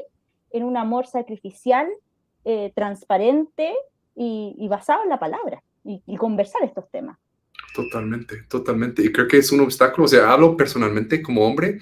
[0.51, 1.87] en un amor sacrificial,
[2.45, 3.75] eh, transparente
[4.15, 7.17] y, basado en la palabra y, conversar estos temas.
[7.73, 9.03] Totalmente, totalmente.
[9.03, 10.05] Y creo que es un obstáculo.
[10.05, 11.79] O sea, hablo personalmente como hombre.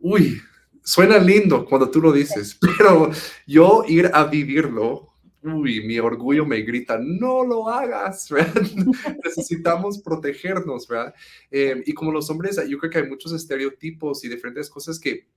[0.00, 0.40] Uy,
[0.82, 3.10] suena lindo cuando tú lo dices, pero
[3.46, 5.08] yo ir a vivirlo
[5.42, 8.28] uy, mi orgullo me grita, no lo hagas,
[9.24, 11.14] necesitamos protegernos, ¿verdad?
[11.50, 15.28] Em, y como los hombres, yo creo que hay muchos estereotipos y diferentes cosas que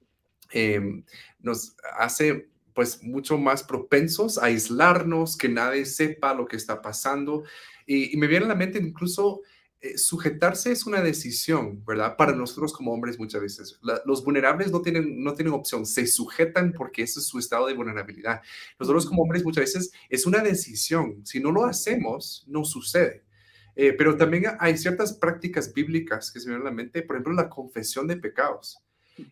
[0.51, 1.03] em,
[1.39, 7.43] nos hace pues mucho más propensos a aislarnos, que nadie sepa lo que está pasando.
[7.85, 9.41] Y, y me viene a la mente incluso
[9.83, 12.15] eh, sujetarse es una decisión, ¿verdad?
[12.15, 13.79] Para nosotros como hombres muchas veces.
[14.05, 17.73] los vulnerables no tienen, no tienen opción, se sujetan porque ese es su estado de
[17.73, 18.41] vulnerabilidad.
[18.79, 21.25] Nosotros como hombres muchas veces es una decisión.
[21.25, 23.23] Si no lo hacemos, no sucede.
[23.75, 27.15] Eh, pero también hay ciertas prácticas bíblicas que se me vienen a la mente, por
[27.15, 28.77] ejemplo, la confesión de pecados.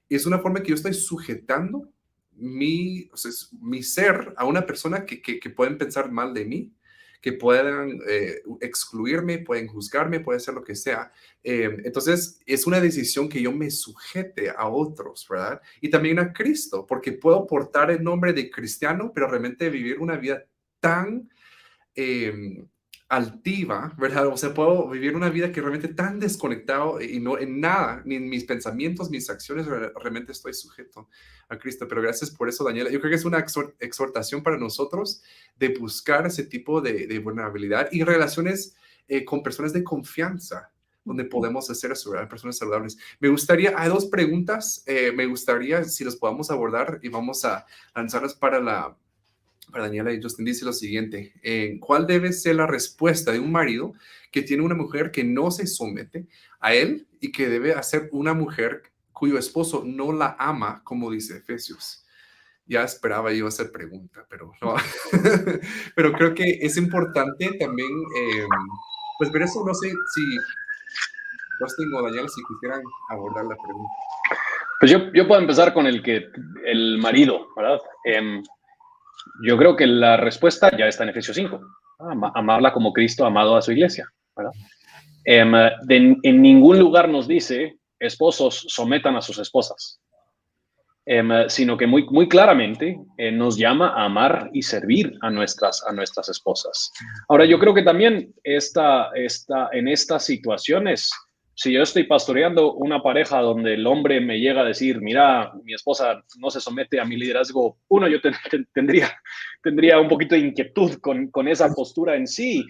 [0.07, 1.91] Y es una forma que yo estoy sujetando
[2.31, 3.31] mi, o sea,
[3.61, 6.73] mi ser a una persona que, que, que pueden pensar mal de mí
[7.21, 11.11] que puedan eh, excluirme, pueden juzgarme, puede ser lo que sea.
[11.43, 15.61] Eh, entonces, es una decisión que yo me sujete a otros, ¿verdad?
[15.81, 20.17] Y también a Cristo, porque puedo portar el nombre de cristiano, pero realmente vivir una
[20.17, 20.45] vida
[20.79, 21.29] tan...
[21.95, 22.63] Eh,
[23.09, 24.27] altiva, ¿verdad?
[24.27, 28.15] O sea, puedo vivir una vida que realmente tan desconectado y no en nada, ni
[28.15, 31.09] en mis pensamientos, mis acciones, realmente estoy sujeto
[31.49, 31.87] a Cristo.
[31.87, 32.91] Pero gracias por eso, Daniela.
[32.91, 33.43] Yo creo que es una
[33.79, 35.23] exhortación para nosotros
[35.57, 38.75] de buscar ese tipo de, vulnerabilidad y relaciones
[39.07, 40.71] eh, con personas de confianza,
[41.03, 42.29] donde podemos hacer eso, ¿verdad?
[42.29, 42.95] Personas saludables.
[43.19, 47.65] Me gustaría, hay dos preguntas, eh, me gustaría si los podamos abordar y vamos a
[47.95, 48.95] lanzarlas para la
[49.73, 51.33] Daniela y Justin dice lo siguiente,
[51.79, 53.93] ¿cuál debe ser la respuesta de un marido
[54.31, 56.27] que tiene una mujer que no se somete
[56.59, 61.37] a él y que debe hacer una mujer cuyo esposo no la ama, como dice
[61.37, 62.05] Efesios?
[62.65, 64.75] Ya esperaba yo hacer pregunta, pero no.
[65.95, 68.47] pero creo que es importante también, em,
[69.17, 70.21] pues ver eso, no sé si
[71.59, 73.93] Justin o Daniela, si quisieran abordar la pregunta.
[74.79, 76.31] Pues yo, yo puedo empezar con el que
[76.63, 77.79] el marido, ¿verdad?
[78.05, 78.41] Eh,
[79.43, 81.59] yo creo que la respuesta ya está en Efesios 5.
[82.35, 84.09] amarla como Cristo amado a su iglesia.
[85.25, 85.53] Em,
[86.23, 89.99] en ningún lugar nos dice, esposos sometan a sus esposas,
[91.05, 95.83] em, sino que muy, muy claramente eh, nos llama a amar y servir a nuestras,
[95.85, 96.91] a nuestras esposas.
[97.27, 101.11] Ahora, yo creo que también esta, esta, en estas situaciones
[101.59, 105.73] si yo estoy pastoreando una pareja donde el hombre me llega a decir, mira, mi
[105.73, 108.19] esposa no se somete a mi liderazgo, uno, yo
[108.73, 109.11] tendría,
[109.61, 112.65] tendría un poquito de inquietud con, con, esa postura en sí,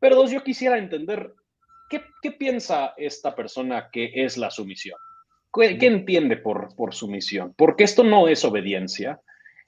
[0.00, 1.34] pero dos, yo quisiera entender
[1.90, 4.96] qué, qué piensa esta persona que es la sumisión.
[5.52, 7.52] ¿Qué, qué entiende por, por sumisión?
[7.58, 9.20] Porque esto no es obediencia.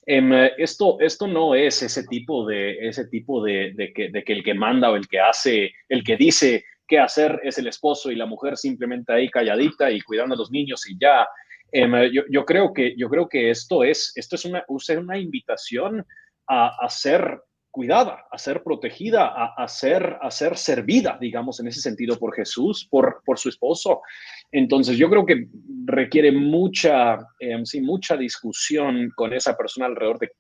[0.07, 4.33] Em, esto, esto no es ese tipo de, ese tipo de, de, que, de que
[4.33, 8.11] el que manda o el que hace, el que dice, qué hacer es el esposo
[8.11, 11.27] y la mujer simplemente ahí calladita y cuidando a los niños y ya.
[11.71, 11.93] Em,
[12.29, 16.05] yo, creo que, yo creo que esto es, esto es una, una invitación
[16.49, 22.19] a, ser cuidada, a ser protegida, a, ser, a ser servida, digamos, en ese sentido,
[22.19, 24.03] por Jesús, por, por su esposo.
[24.51, 25.47] Entonces, yo creo que
[25.85, 30.33] requiere mucha, em, sí, mucha discusión con esa persona alrededor de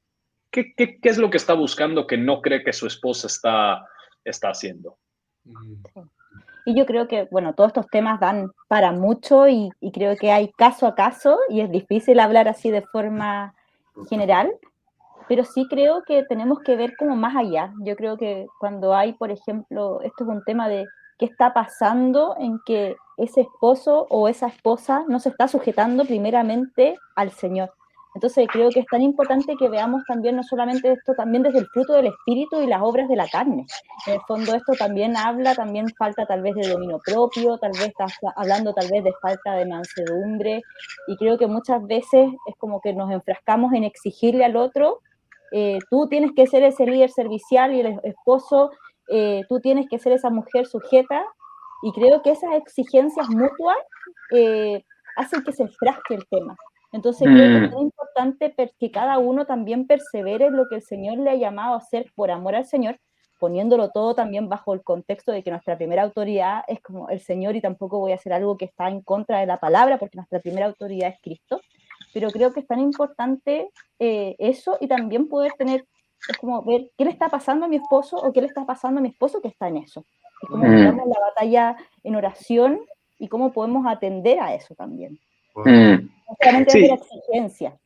[0.50, 3.86] qué, qué, qué, es lo que está buscando que no cree que su esposa está,
[4.24, 4.98] está haciendo.
[6.64, 10.52] Y yo creo que, bueno, todos estos temas dan para mucho y, creo que hay
[10.52, 13.54] caso a caso y es difícil hablar así de forma
[14.08, 14.52] general,
[15.28, 17.72] pero sí creo que tenemos que ver como más allá.
[17.80, 20.86] Yo creo que cuando hay, por ejemplo, esto es un tema de
[21.18, 26.96] qué está pasando en que ese esposo o esa esposa no se está sujetando primeramente
[27.14, 27.72] al Señor.
[28.20, 31.66] Entonces creo que es tan importante que veamos también no solamente esto, también desde el
[31.68, 33.64] fruto del espíritu y las obras de la carne.
[34.06, 37.88] En el fondo esto también habla, también falta tal vez de dominio propio, tal vez
[37.88, 38.04] está
[38.36, 40.60] hablando tal vez de falta de mansedumbre
[41.06, 44.98] y creo que muchas veces es como que nos enfrascamos en exigirle al otro,
[45.52, 48.70] eh, tú tienes que ser ese líder servicial y el esposo,
[49.08, 51.24] eh, tú tienes que ser esa mujer sujeta
[51.82, 53.78] y creo que esas exigencias mutuas
[54.36, 54.84] eh,
[55.16, 56.54] hacen que se frasque el tema.
[56.92, 57.74] Entonces creo que es mm.
[57.74, 61.74] muy importante que cada uno también persevere en lo que el Señor le ha llamado
[61.74, 62.98] a hacer por amor al Señor,
[63.38, 67.56] poniéndolo todo también bajo el contexto de que nuestra primera autoridad es como el Señor
[67.56, 70.40] y tampoco voy a hacer algo que está en contra de la palabra porque nuestra
[70.40, 71.60] primera autoridad es Cristo.
[72.12, 75.86] Pero creo que es tan importante eh, eso y también poder tener,
[76.28, 78.98] es como ver qué le está pasando a mi esposo o qué le está pasando
[78.98, 80.04] a mi esposo que está en eso.
[80.42, 81.08] Y cómo mm.
[81.08, 82.80] la batalla en oración
[83.18, 85.20] y cómo podemos atender a eso también.
[85.54, 86.08] Mm.
[86.68, 86.84] Sí.
[86.84, 87.76] exigencia.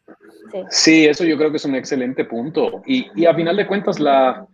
[0.69, 1.07] Sí.
[1.07, 2.83] eso yo creo que es un excelente punto.
[2.87, 4.47] Y, y a final de cuentas, la,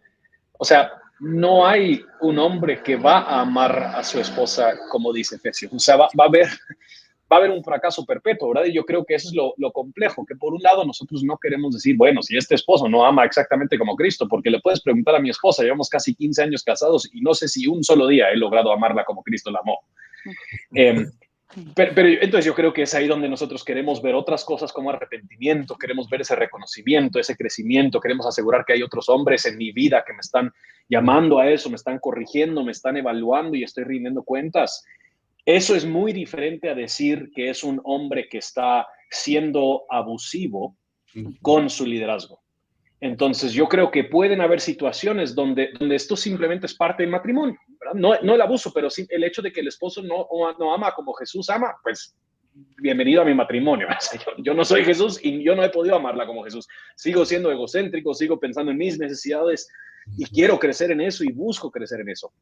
[0.59, 5.37] o sea, no hay un hombre que va a amar a su esposa como dice
[5.37, 5.73] Efesios.
[5.73, 6.49] O sea, va, va a haber
[7.31, 8.67] va a haber un fracaso perpetuo, ¿verdad?
[8.67, 11.39] Y yo creo que eso es lo, lo, complejo, que por un lado nosotros no
[11.39, 15.15] queremos decir, bueno, si este esposo no ama exactamente como Cristo, porque le puedes preguntar
[15.15, 18.31] a mi esposa, llevamos casi 15 años casados y no sé si un solo día
[18.31, 19.79] he logrado amarla como Cristo la amó.
[20.75, 21.07] Eh,
[21.75, 25.77] pero, entonces yo creo que es ahí donde nosotros queremos ver otras cosas como arrepentimiento,
[25.77, 30.05] queremos ver ese reconocimiento, ese crecimiento, queremos asegurar que hay otros hombres en mi vida
[30.07, 30.53] que me están
[30.89, 34.85] llamando a eso, me están corrigiendo, me están evaluando y estoy rindiendo cuentas.
[35.45, 40.77] Eso es muy diferente a decir que es un hombre que está siendo abusivo
[41.43, 42.41] con su liderazgo.
[43.01, 47.59] Entonces yo creo que pueden haber situaciones donde, donde esto simplemente es parte del matrimonio.
[47.95, 50.29] No, no el abuso, pero sí el hecho de que el esposo no,
[50.59, 52.15] no ama como Jesús ama, pues
[52.79, 53.89] bienvenido a mi matrimonio.
[54.39, 56.67] Yo, no soy Jesús y yo no he podido amarla como Jesús.
[56.97, 59.69] Sigo siendo egocéntrico, sigo pensando en mis necesidades
[60.19, 62.33] y quiero crecer en eso y busco crecer en eso.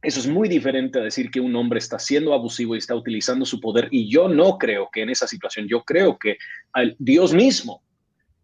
[0.00, 3.44] Eso es muy diferente a decir que un hombre está siendo abusivo y está utilizando
[3.44, 3.88] su poder.
[3.90, 6.38] Y yo no creo que en esa situación, yo creo que
[6.98, 7.82] Dios mismo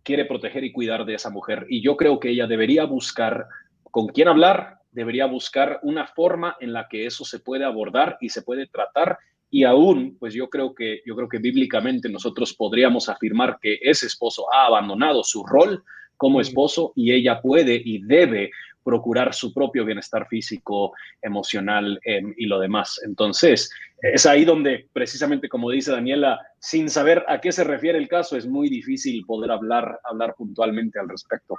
[0.05, 1.67] quiere proteger y cuidar de esa mujer.
[1.69, 3.47] Y yo creo que ella debería buscar
[3.91, 8.29] con quién hablar, debería buscar una forma en la que eso se puede abordar y
[8.29, 9.19] se puede tratar
[9.55, 14.07] y aún, pues yo creo que yo creo que bíblicamente nosotros podríamos afirmar que ese
[14.07, 15.85] esposo ha abandonado su rol
[16.17, 18.51] como esposo y ella puede y debe
[18.85, 23.01] procurar su propio bienestar físico, emocional em, y lo demás.
[23.05, 23.71] Entonces,
[24.01, 28.37] es ahí donde precisamente como dice Daniela, sin saber a qué se refiere el caso,
[28.37, 31.57] es muy difícil poder hablar, hablar puntualmente al respecto.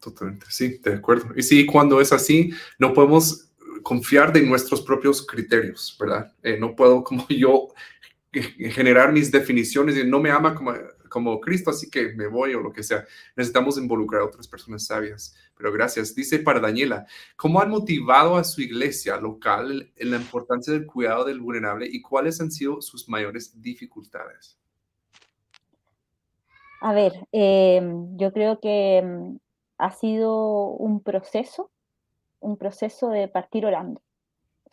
[0.00, 1.32] Totalmente, sí, de acuerdo.
[1.36, 3.50] Y sí, cuando es así, no podemos
[3.82, 6.32] confiar de nuestros propios criterios, ¿verdad?
[6.42, 7.68] Eh, no puedo como yo
[8.32, 10.72] generar mis definiciones y no me ama como,
[11.08, 13.04] como Cristo, así que me voy o lo que sea.
[13.36, 15.34] Necesitamos involucrar a otras personas sabias.
[15.56, 16.14] Pero gracias.
[16.14, 17.06] Dice para Daniela,
[17.36, 22.00] ¿cómo han motivado a su iglesia local en la importancia del cuidado del vulnerable y
[22.00, 24.58] cuáles han sido sus mayores dificultades?
[26.80, 29.38] A ver, em, yo creo que em,
[29.78, 31.70] ha sido un proceso,
[32.40, 34.00] un proceso de partir orando.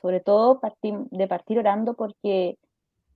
[0.01, 2.59] Sobre todo de partir orando porque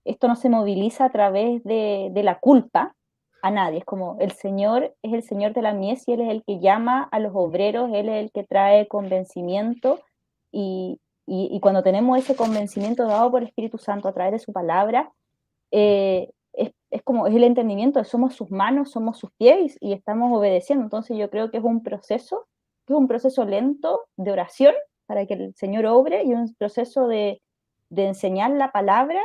[0.04, 2.94] esto no se moviliza a través de, la culpa
[3.42, 3.78] a nadie.
[3.78, 6.60] Es como el Señor es el Señor de la mies y Él es el que
[6.60, 10.00] llama a los obreros, Él es el que trae convencimiento
[10.52, 10.98] y,
[11.60, 15.12] cuando tenemos ese convencimiento dado por el Espíritu Santo a través de su palabra,
[15.70, 16.72] eh, es,
[17.04, 20.84] como es el entendimiento somos sus manos, somos sus pies y estamos obedeciendo.
[20.84, 22.46] Entonces yo creo que es un proceso,
[22.86, 24.74] es un proceso lento de oración
[25.06, 27.40] para que el Señor obre y un proceso de,
[27.90, 29.20] de enseñar la palabra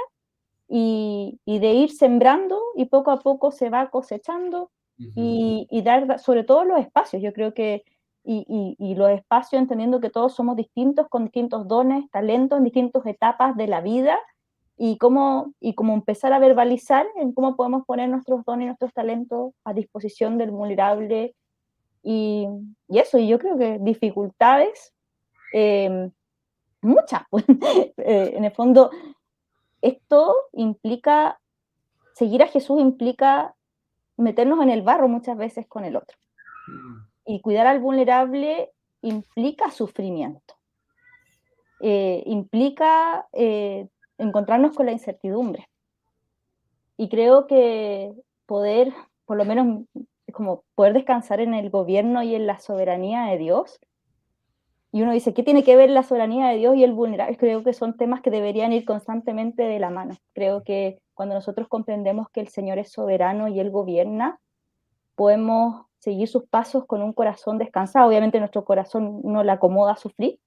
[0.68, 6.64] y, de ir sembrando y poco a poco se va cosechando y, dar sobre todo
[6.64, 7.22] los espacios.
[7.22, 7.84] Yo creo que,
[8.24, 13.06] y, y, los espacios entendiendo que todos somos distintos, con distintos dones, talentos en distintas
[13.06, 14.18] etapas de la vida
[14.78, 18.94] y cómo, y cómo empezar a verbalizar en cómo podemos poner nuestros dones y nuestros
[18.94, 21.36] talentos a disposición del vulnerable.
[22.04, 22.48] Y,
[22.88, 24.94] y eso, y yo creo que dificultades,
[25.54, 26.10] eh,
[26.82, 27.46] muchas, pues,
[27.98, 28.92] eh, en el fondo
[29.86, 31.40] esto implica,
[32.14, 33.56] seguir a Jesús implica
[34.18, 36.18] meternos en el barro muchas veces con el otro.
[36.68, 36.98] Mm.
[37.28, 38.72] Y cuidar al vulnerable
[39.02, 40.56] implica sufrimiento,
[41.82, 45.70] eh, implica eh, encontrarnos con la incertidumbre.
[46.98, 48.14] Y creo que
[48.46, 48.94] poder,
[49.26, 49.86] por lo menos,
[50.32, 53.80] como poder descansar en el gobierno y en la soberanía de Dios,
[54.96, 57.36] y uno dice, ¿qué tiene que ver la soberanía de Dios y el vulnerable?
[57.36, 60.16] Creo que son temas que deberían ir constantemente de la mano.
[60.32, 64.40] Creo que cuando nosotros comprendemos que el Señor es soberano y Él gobierna,
[65.16, 68.08] podemos seguir sus pasos con un corazón descansado.
[68.08, 70.40] Obviamente nuestro corazón no le acomoda a sufrir,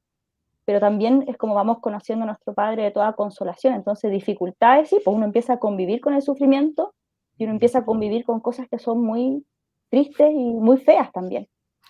[0.65, 3.75] pero también es como vamos conociendo a nuestro Padre de toda consolación.
[3.75, 6.95] Entonces, dificultades, sí, pues uno empieza a convivir con el sufrimiento
[7.37, 9.45] y uno empieza a convivir con cosas que son muy
[9.91, 11.49] tristes y muy feas también.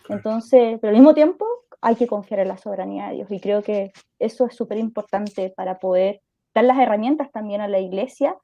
[0.09, 1.47] Entonces, pero al mismo tiempo
[1.81, 5.53] hay que confiar en la soberanía de Dios y creo que eso es súper importante
[5.57, 6.20] para poder
[6.55, 8.37] dar las herramientas también a la iglesia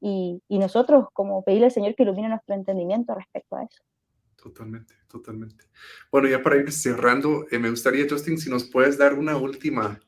[0.00, 3.82] y, y nosotros como pedirle al Señor que ilumine nuestro entendimiento respecto a eso.
[4.36, 5.64] Totalmente, totalmente.
[6.10, 9.98] Bueno, ya para ir cerrando, eh, me gustaría, Justin, si nos puedes dar una última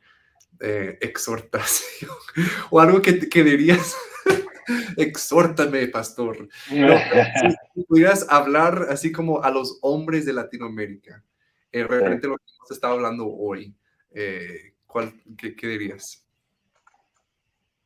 [0.61, 2.11] eh, exhortación
[2.71, 3.97] o algo que, que dirías.
[4.97, 6.49] Exhórtame, pastor.
[6.69, 11.25] si, pudieras hablar así como a los hombres de Latinoamérica,
[11.81, 13.75] eh, referente a lo que hemos estado hablando hoy,
[14.15, 16.27] eh, ¿cuál, qué, qué, dirías?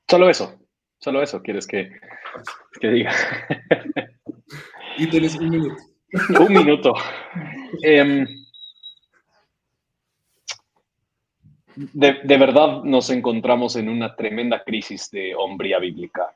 [0.08, 0.60] Solo eso,
[0.98, 1.90] solo eso quieres que,
[2.80, 3.12] que diga.
[4.98, 5.76] y tienes un minuto.
[6.40, 6.92] Un minuto.
[7.84, 8.24] Eh,
[11.76, 16.34] de, de, verdad nos encontramos en una tremenda crisis de hombría bíblica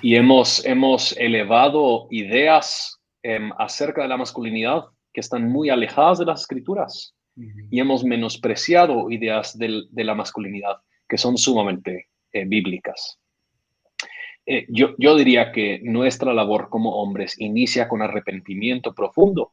[0.00, 4.84] y hemos, hemos elevado ideas eh, acerca de la masculinidad
[5.14, 7.14] que están muy alejadas de las escrituras
[7.70, 10.76] y hemos menospreciado ideas del, de la masculinidad
[11.08, 13.18] que son sumamente eh, bíblicas.
[14.46, 19.52] Eh, yo, yo, diría que nuestra labor como hombres inicia con arrepentimiento profundo,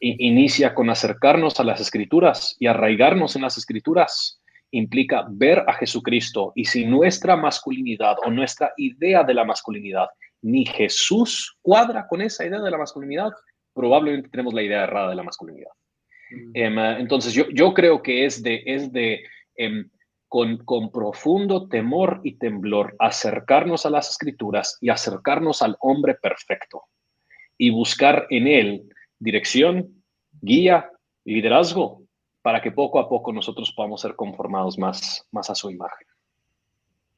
[0.00, 4.40] inicia con acercarnos a las escrituras y arraigarnos en las escrituras.
[4.70, 10.08] Implica ver a Jesucristo y si nuestra masculinidad o nuestra idea de la masculinidad
[10.42, 13.32] ni Jesús cuadra con esa idea de la masculinidad,
[13.78, 15.70] probablemente tenemos la idea errada de la masculinidad.
[16.32, 16.50] Mm.
[16.52, 19.22] Eh, entonces yo, yo creo que es de, es de
[19.56, 19.84] eh,
[20.26, 26.82] con, con, profundo temor y temblor acercarnos a las escrituras y acercarnos al hombre perfecto
[27.56, 28.88] y buscar en él
[29.20, 30.02] dirección,
[30.40, 30.90] guía
[31.24, 32.02] y liderazgo
[32.42, 36.06] para que poco a poco nosotros podamos ser conformados más, más a su imagen.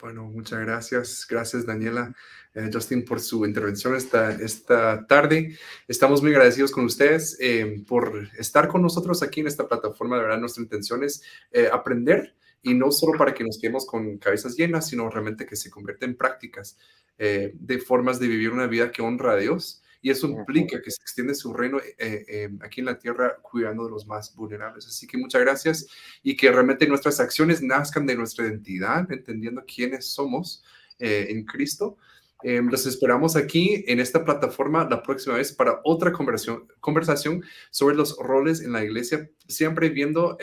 [0.00, 1.26] Bueno, muchas gracias.
[1.28, 2.14] Gracias, Daniela,
[2.54, 5.58] eh, Justin, por su intervención esta, esta tarde.
[5.88, 10.16] Estamos muy agradecidos con ustedes eh, por estar con nosotros aquí en esta plataforma.
[10.16, 11.22] De verdad, nuestra intención es
[11.52, 15.56] eh, aprender y no solo para que nos quedemos con cabezas llenas, sino realmente que
[15.56, 16.78] se convierta en prácticas
[17.18, 19.82] de formas de vivir una vida que honra a Dios.
[20.02, 23.84] Y eso implica que se extiende su reino eh, eh, aquí en la tierra cuidando
[23.84, 24.86] de los más vulnerables.
[24.86, 25.86] Así que muchas gracias
[26.22, 30.64] y que realmente nuestras acciones nazcan de nuestra identidad, entendiendo quiénes somos
[31.02, 31.96] en Cristo.
[32.42, 38.18] los esperamos aquí en esta plataforma la próxima vez para otra conversación, conversación sobre los
[38.18, 40.36] roles en la iglesia, siempre viendo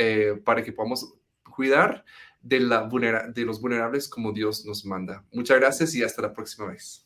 [0.44, 1.14] para que podamos
[1.56, 2.04] cuidar
[2.42, 5.24] de, la de los vulnerables como Dios nos manda.
[5.32, 7.06] Muchas gracias y hasta la próxima vez.